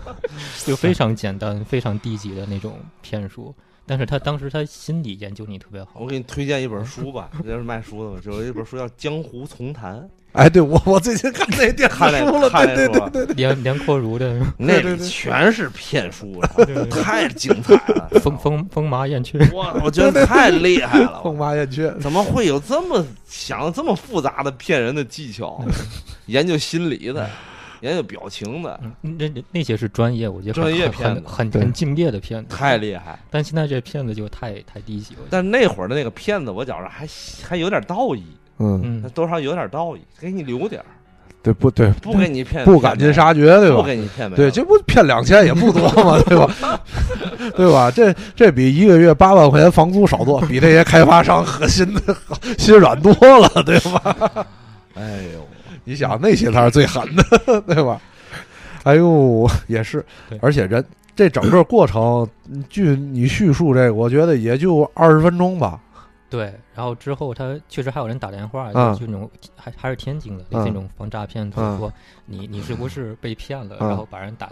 [0.66, 2.74] 就非常简单、非常低级的那种
[3.04, 3.54] 骗术。
[3.86, 9.96] 但是他当时他心理研究你特别好，我给你推荐一本书吧，这是卖书的嘛，就有一本书叫《江湖丛谈》，
[10.34, 13.26] 哎，对我我最近看那电视看那书了，对对对。
[13.26, 25.64] 书，连连阔如的那里对对全是骗术啊，对对 太精彩了， 风风风麻燕雀，哇，我觉得太厉害了，风马燕雀，怎么会有这么想的这么复杂的骗人的技巧？
[26.26, 27.30] 研究心理的，
[27.86, 33.18] 研究表情的，嗯，那那那些是专业，我觉得专业很骗子很很敬业的骗子，太厉害。
[33.30, 35.22] 但现在这骗子就太太低级了。
[35.30, 37.08] 但那会儿的那个骗子，我觉着还
[37.48, 38.24] 还有点道义，
[38.60, 40.86] 嗯，嗯，多少有点道义，给你留点儿，
[41.44, 41.92] 对不对？
[42.02, 43.84] 不给你骗，不赶尽杀绝，对吧不？
[43.84, 44.30] 给你骗。
[44.34, 46.82] 对，这不骗两千也不多嘛，对吧？
[47.56, 47.92] 对吧？
[47.92, 52.02] 这这比一个月八万块钱房租少多，比这些开发商核心的
[52.58, 54.46] 心软多了，对吧？
[54.96, 55.48] 哎呦，
[55.86, 58.02] 你想那些才是最狠的， 对吧？
[58.84, 60.06] 哎呦，也是，
[60.42, 60.84] 而且人
[61.16, 62.28] 这整个过程，
[62.70, 65.80] 据你叙述这个，我觉得也就二十分钟吧。
[66.30, 66.54] 对。
[66.76, 71.92] 然后之后他确实还有人打电话，嗯就那种还还是天津的，嗯那种防诈骗，就是说
[72.26, 74.50] 你你是不是被骗了，嗯然后把人打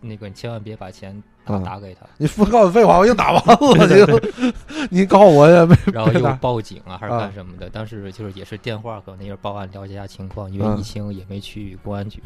[0.00, 1.14] 那个，你千万别把钱
[1.44, 1.62] 打嗯。
[1.62, 4.56] 打给他，你不告诉废话，我已经打完了，
[4.88, 7.68] 你你告诉我也没然后又报警啊，还是啊干什么的？
[7.72, 12.22] 但是就是也是电话，可能那边报案了解一下情况，因为嗯疫情也没去公安局，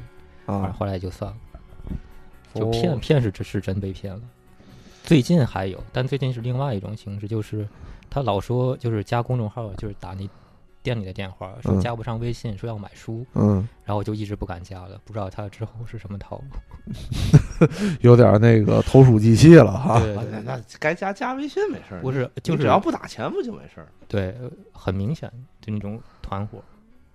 [0.46, 1.36] 啊，后来就算了。
[2.54, 4.20] 就哦骗骗是只是真被骗了。
[5.04, 7.68] 最近还有，但最近是另外一种形式，就是
[8.08, 10.28] 他老说就是加公众号，就是打你
[10.88, 17.66] 店里的电话，说嗯加不上微信，说要买书，嗯，然后我就一直不敢加了，不知道他之后是什么套路。
[18.00, 20.00] 有点那个投鼠忌器了哈。
[20.32, 23.88] 那那该加加微信没事儿，不是，就是只要不打钱不就没事儿？
[24.08, 25.30] 对，呃很明显
[25.60, 26.58] 就那种团伙。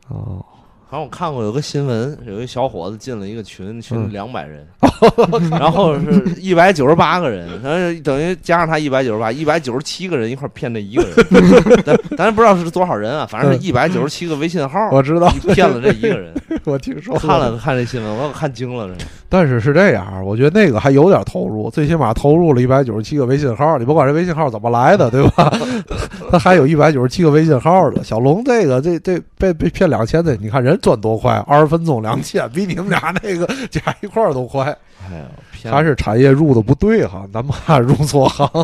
[0.10, 0.46] 哦，
[0.86, 4.68] 好像我看过有个新闻，有一小伙子进了一个群，群嗯两百人，
[5.52, 11.14] 然后是一百九十八个人，然后等于加上他一百九十八，一百九十七个人一块骗这一个人，
[11.86, 16.34] 咱咱不知道是多少人啊，反正是一百九十七个微信号，我知道，骗了这一个人。
[16.66, 18.94] 我听说看了看这新闻，我可看惊了，这
[19.36, 25.52] 但是是这样，我觉得那个还有点投入，最起码投入了一百九十七个微信号，你甭管这微信号怎么来的，对吧？
[26.30, 28.04] 他还有一百九十七个微信号的。
[28.04, 34.66] 小龙这个这这被被骗两千的，你看人赚多快，二十分钟两千，比你们俩那个加一块儿都快。
[35.10, 35.26] 哎
[35.66, 38.48] 呦，还是产业入的不对哈，咱们还入错行。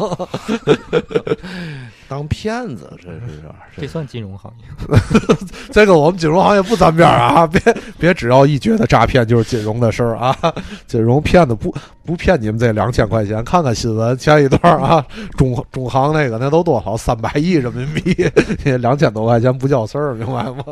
[2.09, 4.97] 当骗子，这是有点儿这算金融行业。
[5.71, 7.61] 这个我们金融行业不沾边儿啊，别
[7.99, 10.35] 别只要一觉得诈骗就是金融的事儿啊，
[10.87, 13.43] 金融骗子不不骗你们这两千块钱。
[13.45, 15.05] 看看新闻前一段啊，
[15.37, 18.29] 中中行那个那都多少三百亿人民币，
[18.79, 20.63] 两千多块钱不叫事儿，明白吗？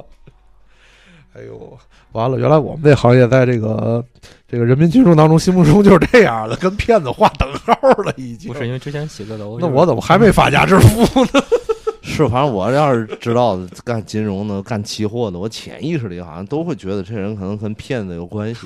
[1.38, 1.78] 哎呦，
[2.14, 4.04] 完了，原来我们这行业在这个
[4.50, 7.74] 这个人民群众当中心目中就是这样的， 跟骗子划等号
[8.04, 8.58] 了，已经不。
[8.58, 11.30] 是因为之前写个楼，那我怎么还没发家致富呢？
[12.02, 18.62] 是，反正我要是知道干金融的、干期货的，我潜意识里好像都会觉得这人可能跟骗子有关系，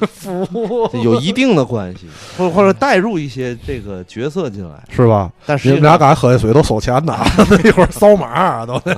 [1.04, 2.06] 有一定的关系，
[2.38, 4.82] 或者或者带入一些这个角色进来。
[4.90, 5.30] 是吧？
[5.46, 7.18] 但是你们俩实际上，刚才喝的水都收钱呢，
[7.66, 8.96] 一会儿扫码啊都得。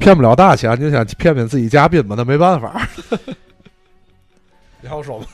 [0.00, 2.88] 骗不了大钱，就想骗骗自己嘉宾吧，那没办法。
[4.80, 5.26] 你还有说吗？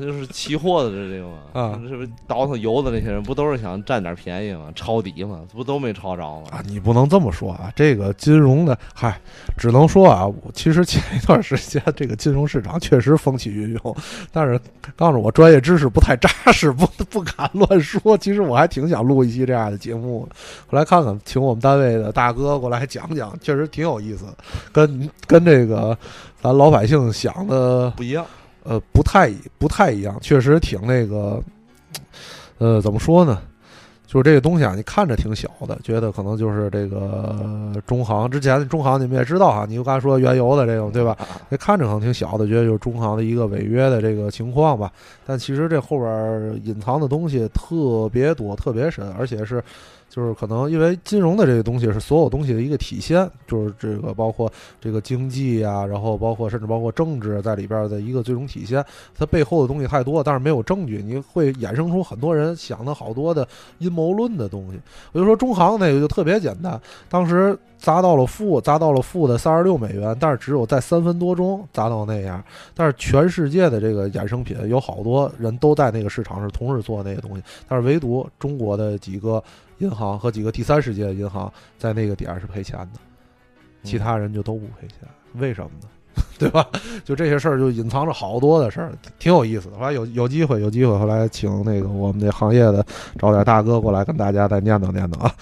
[0.00, 4.70] 就是期货的这这个嘛，啊这不倒腾油的那些人，不都是想占点便宜吗？
[4.74, 6.44] 抄底嘛，不都没抄着吗？
[6.50, 7.70] 啊，你不能这么说啊！
[7.76, 9.20] 这个金融的，嗨，
[9.56, 13.96] 只能说啊，我其实前一段时间这个金融市场确实风起云涌，
[14.32, 14.58] 但是
[14.96, 18.16] 告诉我专业知识不太扎实，不 不敢乱说。
[18.16, 20.36] 其实我还挺想录一期这样的节目的，
[20.70, 24.26] 后来看看，请我们单位的大哥过来讲讲，确实挺有意思，
[24.72, 25.96] 跟跟这个
[26.40, 28.24] 咱老百姓想的不一样，
[28.70, 31.42] 呃，不太不太一样，确实挺那个，
[32.58, 33.42] 呃，怎么说呢？
[34.06, 41.18] 就是这个东西啊，你看着挺小的，觉得可能就是这个中行之前中行你们也知道哈，你就刚才说原油的这种对吧？
[41.48, 44.92] 那看着可能挺小的，觉得就是中行的一个违约的这个情况吧。
[45.26, 49.60] 但其实这后边隐藏的东西特别多、特别深，而且是
[50.10, 58.84] 就是可能因为金融的这个东西是所有东西的一个体现，就是这个包括这个经济啊，然后包括甚至包括政治在里边的一个最终体现。
[59.16, 63.46] 它背后的东西太多，但是没有证据，你会衍生出很多人想的好多的
[63.78, 64.80] 阴谋论的东西。
[65.12, 72.42] 我就说中行那个就特别简单，当时砸到了负，砸到了负的三十六美元，但是只有在三分多钟砸到那样。
[72.74, 79.42] 但是全世界的这个衍生品有好多人都在那个市场是同时做那个东西，但是唯独中国的几个
[79.80, 83.00] 银行和几个第三世界的银行在那个点儿是赔钱的，
[83.82, 85.88] 其他人就都不赔钱，为什么呢？
[86.38, 86.66] 对吧？
[87.04, 89.76] 就这些事儿就隐藏着好多的事儿，挺有意思的。
[89.76, 92.84] 后来有有机会，有机会后来请那个我们这行业的
[93.18, 95.32] 找点大哥过来跟大家再念叨念叨啊。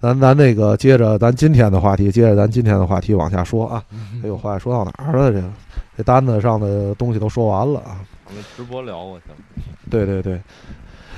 [0.00, 3.82] 咱咱那个接着咱今天的话题，接着咱今天的话题往下说啊。
[4.22, 5.32] 哎呦，话说到哪儿了？
[5.32, 5.50] 这个
[5.96, 8.00] 这单子上的东西都说完了啊。
[8.26, 9.36] 我们直播聊过去了。
[9.90, 10.40] 对对对，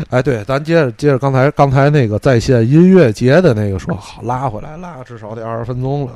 [0.09, 6.13] 哎，对，咱接着接着刚才刚才那个在线音乐节的那个说，好拉回来，拉至少得二十分钟了。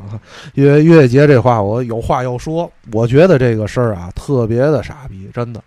[0.54, 2.70] 因为音乐节这话，我有话要说。
[2.92, 5.62] 我觉得这个事儿啊，特别的傻逼，真的。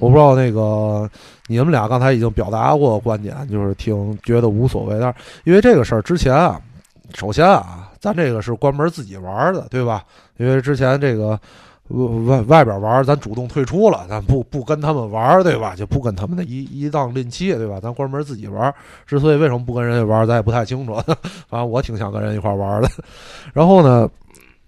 [0.00, 1.10] 我不知道那个
[1.48, 5.14] 你们俩刚才已经表达过观点，就是挺觉得无所谓，但是
[5.44, 6.60] 因为这个事儿之前啊，
[7.14, 10.04] 首先啊，咱这个是关门自己玩的，对吧？
[10.36, 11.38] 因为之前这个
[11.88, 15.74] 外外外边玩，咱主动退出了，咱不不跟他们玩，对吧？
[15.74, 17.80] 就不跟他们的一一档吝气，对吧？
[17.80, 18.72] 咱关门自己玩。
[19.06, 20.94] 之所以为什么不跟人家玩，咱也不太清楚。
[21.48, 22.88] 反正我挺想跟人一块玩的。
[23.54, 24.08] 然后呢，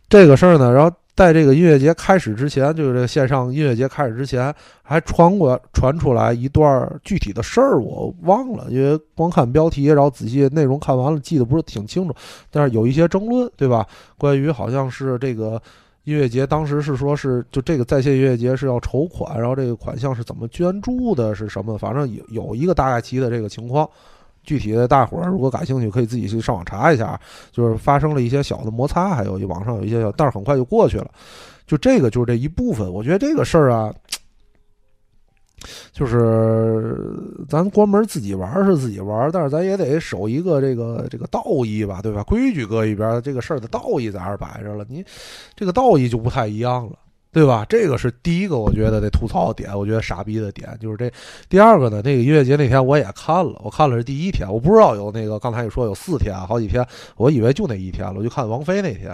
[0.09, 12.14] 这个事儿呢，然后在这个音乐节开始之前，就是这个线上音乐节开始之前，还传过传出来一段具体的事儿，我忘了，因为光看标题，然后仔细内容看完了，记得不是挺清楚。
[12.51, 13.87] 但是有一些争论，对吧？
[14.16, 15.61] 关于好像是这个。
[16.11, 21.79] 音乐节当时是说是就这个在线音乐节是要筹款，然后这个款项是怎么捐助的，是什么？
[21.79, 23.89] 反正有有一个大概齐的这个情况，
[24.43, 27.19] 具体的大伙儿如果感兴趣，可以自己去上网查一下。
[27.53, 31.09] 就是发生了一些小的摩擦，还有网上有一些小，但是很快就过去了。
[31.67, 33.95] 就这个就是这一部分，我觉得这个事儿啊，
[35.93, 36.97] 就是
[37.49, 42.23] 咱关门自己玩是自己玩，但是咱也得守一个这个这个道义吧，对吧？
[42.25, 45.05] 规矩搁一边，这个事儿的道义在这儿摆着了，你
[45.55, 46.93] 这个道义就不太一样了。
[47.33, 47.64] 对吧？
[47.68, 51.09] 这个是第一个，我觉得得吐槽的点，我觉得傻逼的点就是这。
[51.49, 56.85] 第二个呢，那个音乐节那天我也看了，我看了是第一天，我不知道有那个刚才你说有四天，好几天，
[57.16, 59.11] 我以为就那一天了，我就看王菲那天。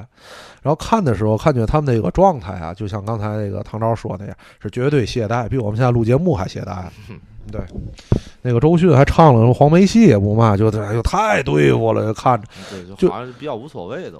[0.62, 6.86] 然后看的时候，看见他们那个状态啊，就像刚才那个唐昭说那样，是绝对懈怠，比我们现在录节目还懈怠。
[7.52, 7.60] 对，
[8.42, 14.18] 那个周迅还唱了什么黄梅戏也不骂，就哎呦太对付了，就看着对，就就好像是比较无所谓都。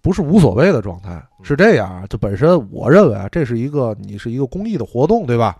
[0.00, 2.06] 不是无所谓的状态，是这样啊。
[2.08, 5.58] 就本身我认为啊，这是一个你是一个公益的活动，对吧？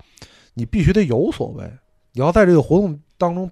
[0.55, 1.65] 你必须得有所谓，
[2.13, 3.51] 你要在这个活动当中，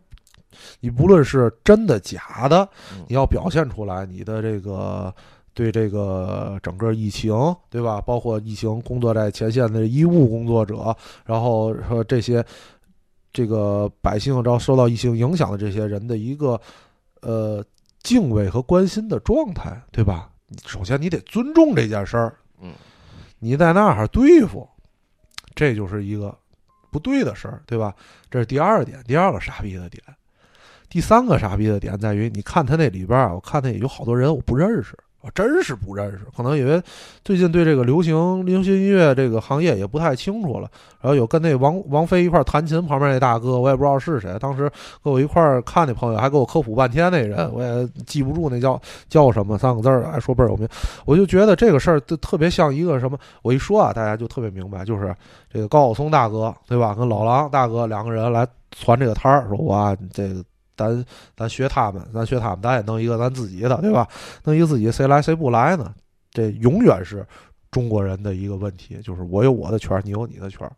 [0.81, 5.15] 你不论是真的假的，嗯你要表现出来你的这个
[5.55, 7.33] 对这个整个疫情，
[7.71, 8.01] 对吧？
[8.01, 12.45] 包括疫情工作在前线的医务工作者，然后说这些
[13.33, 16.61] 这个百姓，然后受到疫情影响的这些人的一个
[17.21, 17.65] 呃
[18.03, 20.29] 敬畏和关心的状态，对吧？
[20.67, 22.73] 首先你得尊重这件事儿，嗯，
[23.39, 24.69] 你在那儿对付，
[25.55, 26.37] 这就是一个
[26.91, 27.95] 不对的事儿，对吧？
[28.31, 30.03] 这是第二点，第二个傻逼的点。
[30.89, 34.97] 第三个傻逼的点在于，你看他那里边儿啊，我看他也有好多人我不认识，
[35.27, 36.21] 我真是不认识。
[36.37, 36.81] 可能因为
[37.25, 40.71] 最近对这个流行流行音乐这个行业也不太清楚了。
[41.01, 44.37] 然后有跟那王王菲一块弹琴，旁边那大哥我也不知道是谁。
[44.39, 44.71] 当时
[45.03, 50.69] 跟我一块看那朋友还给我科普半天，那人我也记不住那叫叫什么三个字儿，还说倍儿有名。
[51.05, 55.13] 我就觉得这个事儿就特别像一个什么，我一说啊，大家就特别明白，就是
[55.53, 60.33] 这个高晓松大哥对吧，跟老狼大哥两个人来传这个摊儿，说哇这。
[60.77, 61.05] 咱
[61.37, 64.07] 咱学他们，咱学他们，咱也弄一个咱自己的，对吧？
[64.45, 65.95] 弄一个自己，谁来谁不来呢？
[66.31, 67.27] 这永远是
[67.71, 70.73] 中国人的一个问题，就是我有我的圈儿，你有你的圈儿，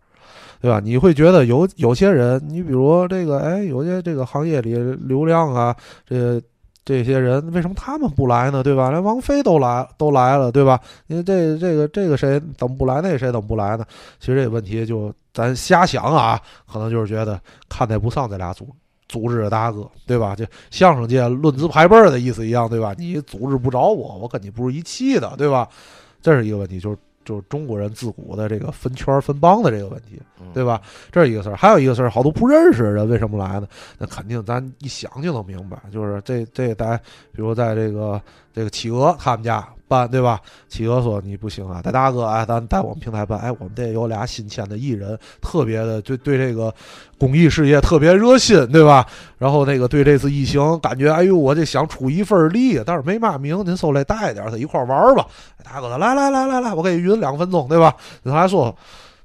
[0.61, 0.81] 对吧？
[0.81, 4.75] 你会觉得有有些人，你比如这个，哎，有些这个行业里
[5.07, 5.75] 流量啊，
[6.07, 6.41] 这
[6.85, 8.63] 这些人为什么他们不来呢？
[8.63, 8.91] 对吧？
[8.91, 10.81] 连王菲都来都来了，对吧？
[11.07, 13.01] 你这这个这个谁怎么不来？
[13.03, 13.85] 那谁怎么不来呢？
[14.21, 18.69] 其实这个问题就咱瞎想啊，可能就是觉得看待不上这俩组
[19.09, 20.37] 组织的大哥，对吧？
[20.37, 22.95] 就相声界论资排辈儿的意思一样，对吧？
[22.99, 25.69] 你组织不着我，我跟你不是一气的，对吧？
[26.21, 30.81] 这是一个问题，就是就是中国人自古的这个分圈儿分帮的这个问题，嗯对吧？
[31.13, 33.69] 这是一个事儿，还有一个事儿，好多不认识的人为什么来呢？
[33.99, 36.97] 那肯定咱一想就能明白，就是这这在
[37.33, 38.21] 比如在这个
[38.53, 40.41] 这个企鹅他们家办，对吧？
[40.69, 46.73] 企鹅说你不行啊，大大哥，哎，咱在我们平台办，哎，我们这有俩新签的艺人，特别的对对这个
[47.19, 49.07] 公益事业特别热心，对吧？
[49.39, 55.27] 然后那个对这次疫情感觉，哎呦，我这想出一份力，但是没嘛名，您受累带点儿，他一块玩吧。
[55.65, 57.95] 大哥，来来来来来，我给你匀两分钟，对吧？
[58.23, 58.75] 你来说。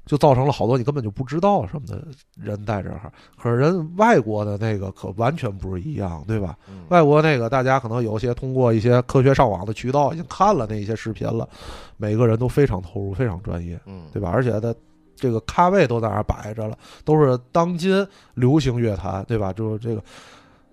[0.06, 2.06] 就造成了好多你根本就不知道什么的
[2.36, 3.10] 人在这儿，
[3.40, 6.56] 可是人外国的那个可完全不是一样，对吧？
[6.68, 11.48] 嗯外国那个大家可能有些通过一些科学上网的渠道已经看了那一些视频了，
[11.96, 14.30] 每个人都非常投入，非常专业，嗯，对吧？
[14.30, 14.74] 而且他
[15.16, 19.52] 这个咖位都在那儿摆着了，都是当今流行乐坛，对吧？
[19.52, 20.02] 就是这个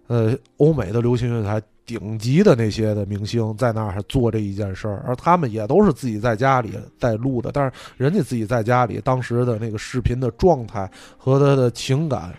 [0.07, 12.33] 呃欧美的流行乐坛顶级的那些的明星在那儿做这一件事儿，而他们也都是自己在家里在录的，但是人家自己在家里当时的那个视频的状态和他的情感，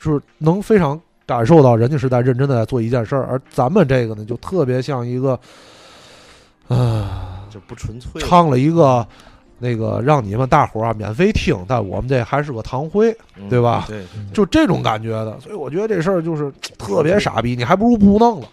[0.00, 5.38] 就是能非常感受到人家是在认真的在做一件事儿，而咱们这个呢，就特别像一个，
[6.68, 9.06] 啊、就不纯粹，唱了一个
[9.58, 13.84] 那个让你们大伙儿啊免费听，但我们这还是个堂会，嗯对吧？
[13.86, 14.02] 对，
[14.32, 18.48] 就这种感觉的，所以我觉得这事儿就是特别傻逼，你还不如不弄了，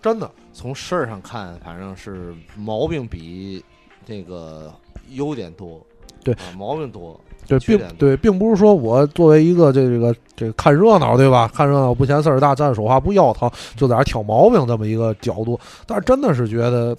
[0.00, 0.30] 真的。
[0.52, 3.64] 从事儿上看，反正是毛病比
[4.04, 4.72] 这个
[5.10, 5.80] 优点多，
[6.24, 11.48] 对啊，毛病多，对，并对，并不是说我作为一个这个这个看热闹，对吧？
[11.54, 15.58] 看热闹不嫌事儿大，站着说话不腰疼，就在那儿挑毛病这么一个角度。
[15.86, 16.96] 但是真的是觉得，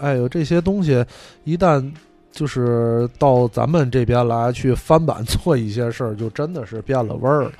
[0.00, 1.04] 哎呦，这些东西
[1.42, 1.92] 一旦
[2.30, 7.50] 就是到咱们这边来去翻版做一些事儿，就真的是变了味儿，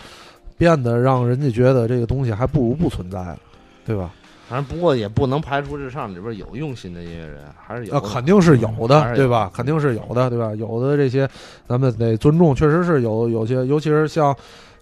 [0.56, 3.38] 变得让人家觉得这个东西还不如不存在了，
[3.84, 4.14] 对吧？
[4.50, 9.48] 反正不过也不能排除这上里边有用心的音乐人，还是有那，肯定是有的，是对吧？
[9.54, 10.52] 肯定是有的，对吧？
[10.56, 11.30] 有的这些
[11.68, 14.36] 咱们得尊重，确实是有有些，尤其是像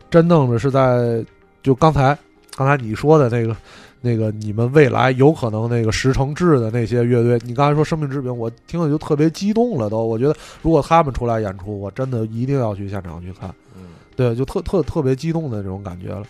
[0.08, 1.22] 真正的是在
[1.62, 2.16] 就刚才
[2.56, 3.54] 刚才你说的那个
[4.00, 10.02] 那个你们未来有可能那个十成制的那些乐队，你刚才说生命之饼，我听了就特别激动了都。
[10.02, 13.82] 我觉得如果他们出来演出，我真的一定要去现场去看，嗯，
[14.16, 16.22] 对，就特特特别激动的这种感觉了。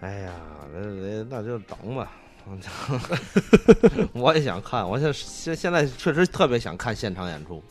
[0.00, 0.30] 哎呀，
[0.72, 2.12] 那那那就等吧。
[4.12, 7.62] 我也想看，我现现现在确实特别想看现场演出，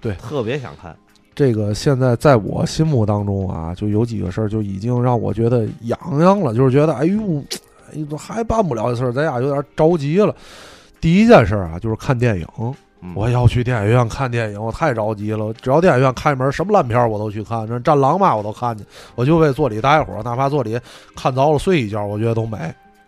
[0.00, 0.96] 对特别想看。
[1.34, 7.42] 这个现在在我心目当中啊，就有几个事儿就已经让我觉得痒痒了，就是觉得哎呦，
[7.92, 10.34] 哎呦还办不了的事儿，咱俩有点着急了。
[11.00, 12.46] 第一件事儿啊，就是看电影，
[13.00, 15.52] 嗯我要去电影院看电影，我太着急了。
[15.62, 18.84] 只要电影院开门，什么烂片我都去看，这《战狼》嘛我都看去，
[19.14, 20.76] 我就为坐里待会儿，哪怕坐里
[21.14, 22.58] 看着了睡一觉，我觉得都美。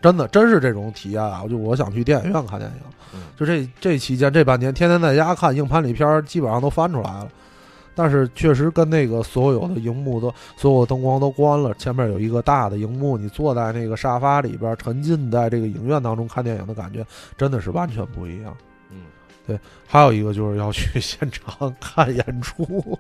[0.01, 1.41] 真的，真是这种体验啊！
[1.43, 2.77] 我就我想去电影院看电影。
[3.13, 7.29] 嗯就这这期间这半年，天天在家看硬盘里片儿，基本上都翻出来了。
[7.95, 17.05] 但是确实跟那个所有的荧幕都所有灯光都关了，前面有一个大的荧幕，你坐在那个沙发里边，沉浸在这个影院当中看电影的感觉，
[17.37, 18.57] 真的是完全不一样。
[19.55, 22.99] 嗯，还有一个就是要去 现场看演出，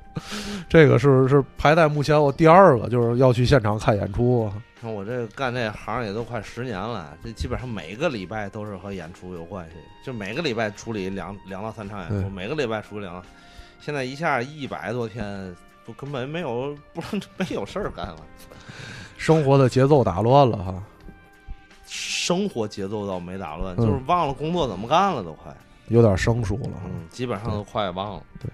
[0.68, 4.51] 这个是是排在目前我第二个，就是要去现场看演出。
[4.82, 13.22] 我这干这行也都快十年了，这基本上每个礼拜都是和演出有关系，就每个礼拜处理两两到三场演出，每个礼拜处理两到。
[13.78, 15.55] 现在一下一百多天，
[15.85, 17.02] 不根本没有不
[17.36, 18.16] 没有事儿干了，
[19.18, 20.82] 生活的节奏打乱了哈，
[21.86, 25.55] 生活节奏倒没打乱，嗯就是忘了工作怎么干了都快，
[25.90, 26.70] 有点生疏了。
[26.86, 28.22] 嗯，基本上都快忘了。
[28.40, 28.50] 对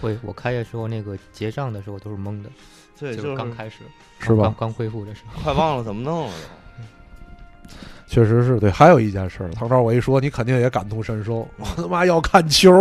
[0.00, 2.50] 会我开业时候那个结账的时候都是懵的，
[2.98, 3.78] 对，就就是刚开始，
[4.18, 5.42] 是吧刚刚恢复的时候。
[5.42, 7.72] 快忘了怎么弄了都。
[8.08, 8.70] 确实是对。
[8.70, 11.46] 还有一件事儿，唐超，我一说，你肯定也感同身受。
[11.58, 12.72] 我他妈要看球，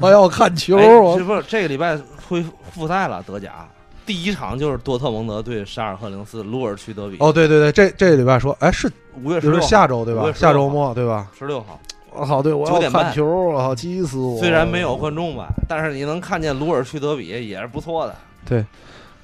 [0.00, 0.76] 我要看球，
[1.16, 1.98] 这不是这个礼拜
[2.28, 3.66] 恢复赛了，德甲
[4.04, 7.16] 第一场就是多特蒙德对沙尔赫零四鲁尔区德比。
[7.20, 8.90] 哦，对对对，这这礼拜说，哎，是
[9.22, 11.30] 五月十六下周对吧？5月16下周末对吧？
[11.38, 11.80] 十六号，
[12.12, 14.38] 我靠，对我9要看球，我靠，急死我！
[14.38, 18.14] 虽然没有观众吧，但是你能看见鲁尔去德比也是不错的。
[18.44, 18.64] 对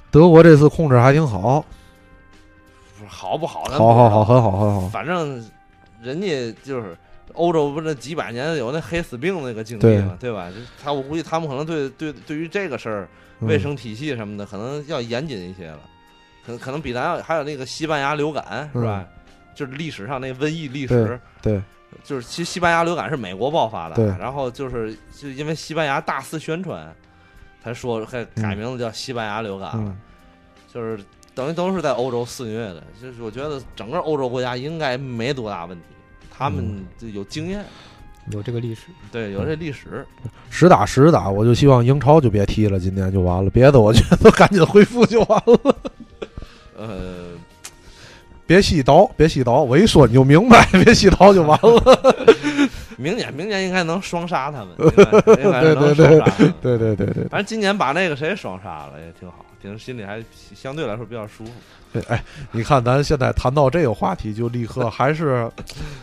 [0.09, 1.63] 德国这次控制还挺好，
[3.07, 3.65] 好不好？
[3.69, 4.87] 咱好好好，很好很好。
[4.89, 5.45] 反正
[6.01, 6.97] 人家就是
[7.33, 10.49] 欧洲不是几百年有那黑死病那个经历嘛，对吧？
[10.81, 13.09] 他我估计他们可能对对对于这个事儿，
[13.41, 15.79] 嗯卫生体系什么的，可能要严谨一些了。
[16.45, 19.05] 可能可能比咱要还有那个西班牙流感是吧？
[19.53, 21.61] 就是历史上那瘟疫历史，嗯对，
[22.03, 26.93] 就是其实西班牙流感是美国爆发的，对然后就是就因为西班牙大肆宣传，
[27.63, 29.97] 才说还改名字叫西班牙流感了，嗯，
[30.73, 31.03] 就是
[31.33, 32.83] 等于都是在欧洲肆虐的。
[33.01, 35.85] 就是我觉得整个欧洲国家应该没多大问题，
[36.35, 37.65] 他们嗯就有经验，
[38.31, 40.05] 有这个历史，对，有这历史。
[40.49, 45.75] 实打实打，我就希望英超就别踢了，今天就完了，别的我觉得赶紧恢复就完了。
[46.77, 47.31] 呃，
[48.47, 52.17] 别细叨，别细叨，我一说你就明白， 别细叨就完了。
[52.97, 55.35] 明年明年应该能双杀他们，对对
[55.75, 56.53] 双杀他们。
[56.59, 60.23] 对对对对反正今年把那个谁双杀了也挺好，挺心里还
[60.55, 61.51] 相对来说比较舒服。
[61.93, 65.47] 对，哎，你看咱现在谈到这个话题，就立刻还是，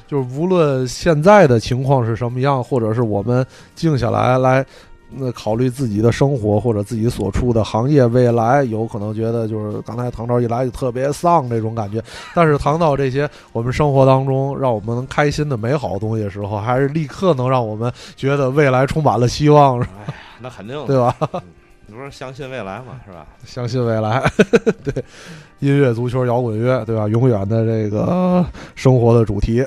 [0.06, 3.44] 就是无论现在的情况是什么样，或者是我们
[3.74, 4.64] 静下来来。
[5.16, 12.02] 那考虑自己的生活或者自己所处的行业未来，有可能觉得就是刚才唐朝一来就特别丧这种感觉，
[12.34, 21.16] 但是谈到这些我们生活当中让我们能开心的美好东西的时候，还是立刻能让我们觉得未来充满了希望，哎呀， 那肯定的对吧？
[21.86, 23.26] 你不是相信未来嘛，是吧？
[23.44, 24.22] 相信未来，
[24.82, 25.04] 对，
[25.60, 27.06] 音乐、足球、摇滚乐，对吧？
[27.08, 29.62] 永远的这个生活的主题。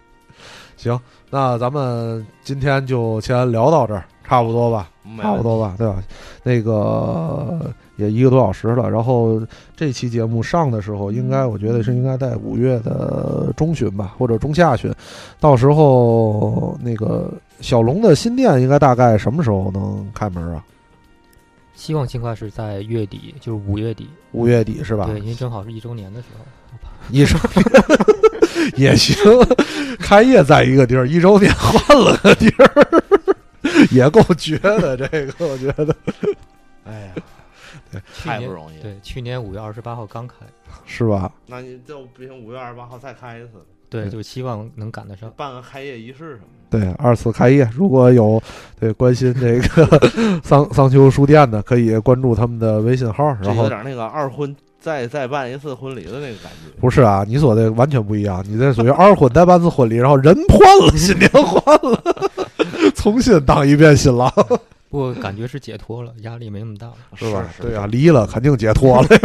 [0.78, 0.98] 行，
[1.28, 4.02] 那咱们今天就先聊到这儿，
[4.32, 4.88] 差不多吧，
[5.20, 6.02] 差不多吧，对吧？
[6.42, 9.38] 那个也一个多小时了，然后
[9.76, 14.90] 这期节目上的时候，应该我觉得是应该在五月的中旬吧，或者中下旬，
[15.38, 17.30] 到时候那个
[17.60, 20.64] 小龙的新店应该大概什么时候能开门啊？
[21.74, 25.04] 希望尽快是在月底，就是五月底，五月底是吧？
[25.10, 26.44] 对，因为正好是一周年的时候。
[27.10, 27.66] 一周年
[28.92, 29.14] 也行，
[29.98, 33.02] 开业在一个地儿，一周年换了个地儿，
[33.90, 34.96] 也够绝的。
[34.96, 35.94] 这个我觉得
[36.84, 37.12] 哎呀，
[37.90, 38.82] 对太不容易了。
[38.82, 40.34] 对，去年五月二十八号刚开，
[40.84, 41.30] 是吧？
[41.46, 43.50] 那你就不行，五月二十八号再开一次，
[43.88, 45.32] 对，就希望能赶得上。
[45.36, 46.78] 办个开业仪式什么的。
[46.78, 48.42] 对，二次开业，如果有
[48.80, 50.10] 对关心这个
[50.42, 53.24] 桑桑丘书店的，可以关注他们的微信号。
[53.42, 56.80] 然后有点那个二婚再再办一次婚礼的那个感觉。
[56.80, 62.02] 不是啊，你说的完全不一样，你这属于二婚再办次婚礼，然后人换了，新娘换了，
[63.02, 64.30] 重新当一遍新郎，
[64.88, 66.94] 不过感觉是解脱了，压力没那么大了。
[67.16, 67.44] 是吧？
[67.60, 69.08] 对啊，离了肯定解脱了。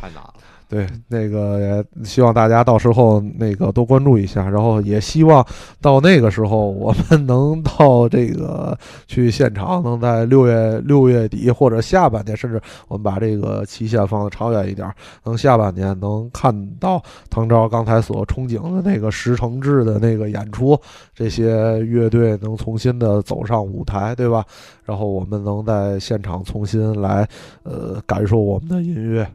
[0.00, 0.31] 太难了。
[0.72, 5.46] 对，那个也希望大家到时候那个多关注一下，然后也希望
[5.82, 8.74] 到那个时候我们 能到这个
[9.06, 12.58] 去现场，能在六月六月底或者下半年，甚至
[12.88, 14.90] 我们把这个期限放的长远一点，
[15.24, 20.80] 能下半年能看到唐昭刚才所憧憬的那个石城制的那个演出，
[21.14, 24.42] 这些乐队能重新的走上舞台，对吧？
[24.86, 27.28] 然后我们能在现场重新来
[27.62, 29.28] 呃感受我们的音乐。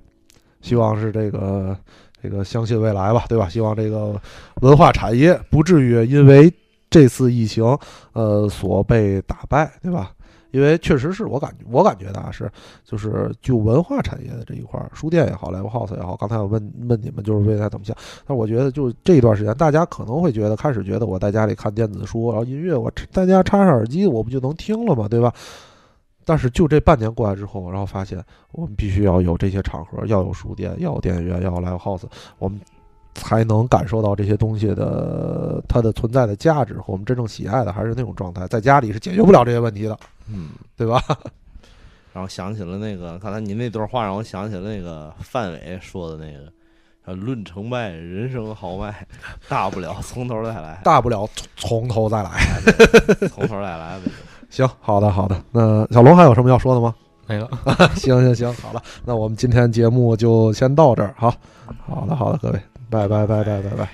[0.67, 1.77] 希望是这个
[2.21, 3.47] 这个相信未来吧，对吧？
[3.47, 4.19] 希望这个
[4.61, 6.51] 文化产业不至于因为
[6.89, 7.63] 这次疫情
[8.11, 10.11] 呃所被打败，对吧？
[10.51, 12.49] 因为确实是我感觉，我感觉的啊是，
[12.83, 17.95] 就是就文化产业的这一块，书店也好，live house 也好，刚才我问问你们就是未来怎么想，
[18.25, 25.07] 但我觉得就这一段时间，大家可能会觉得开始觉得我在家里看电子书，然后音乐我在家插上耳机，我不就能听了吗？
[25.07, 25.33] 对吧？
[26.27, 28.21] 但是就这半年过来之后，然后发现
[28.51, 32.03] 我们必须要有这些场合，要有书店，要有电影院，要有 live house，
[32.37, 32.59] 我们
[33.13, 38.45] 才能感受到这些东西的它的存在的价值和我们真正喜爱的还是那种状态。
[38.49, 39.97] 在家里是解决不了这些问题的，
[40.27, 41.01] 嗯，对吧？
[42.11, 46.51] 然后想起了那个刚才您那段话，让我想起了那个范伟说的那个。
[47.07, 48.93] 呃，论成败，人生豪迈，
[49.47, 51.25] 大不了从头再来，大不了
[51.55, 52.31] 从从头再来。
[53.31, 54.11] 从头再来呗。
[54.49, 55.41] 行，好的，好的。
[55.51, 56.93] 那小龙还有什么要说的吗？
[57.27, 57.49] 没了。
[57.95, 61.13] 行行行，好了，那我们今天节目就先到这儿。
[61.17, 61.33] 好，
[61.85, 63.89] 好的，好的，各位，拜拜拜拜拜拜。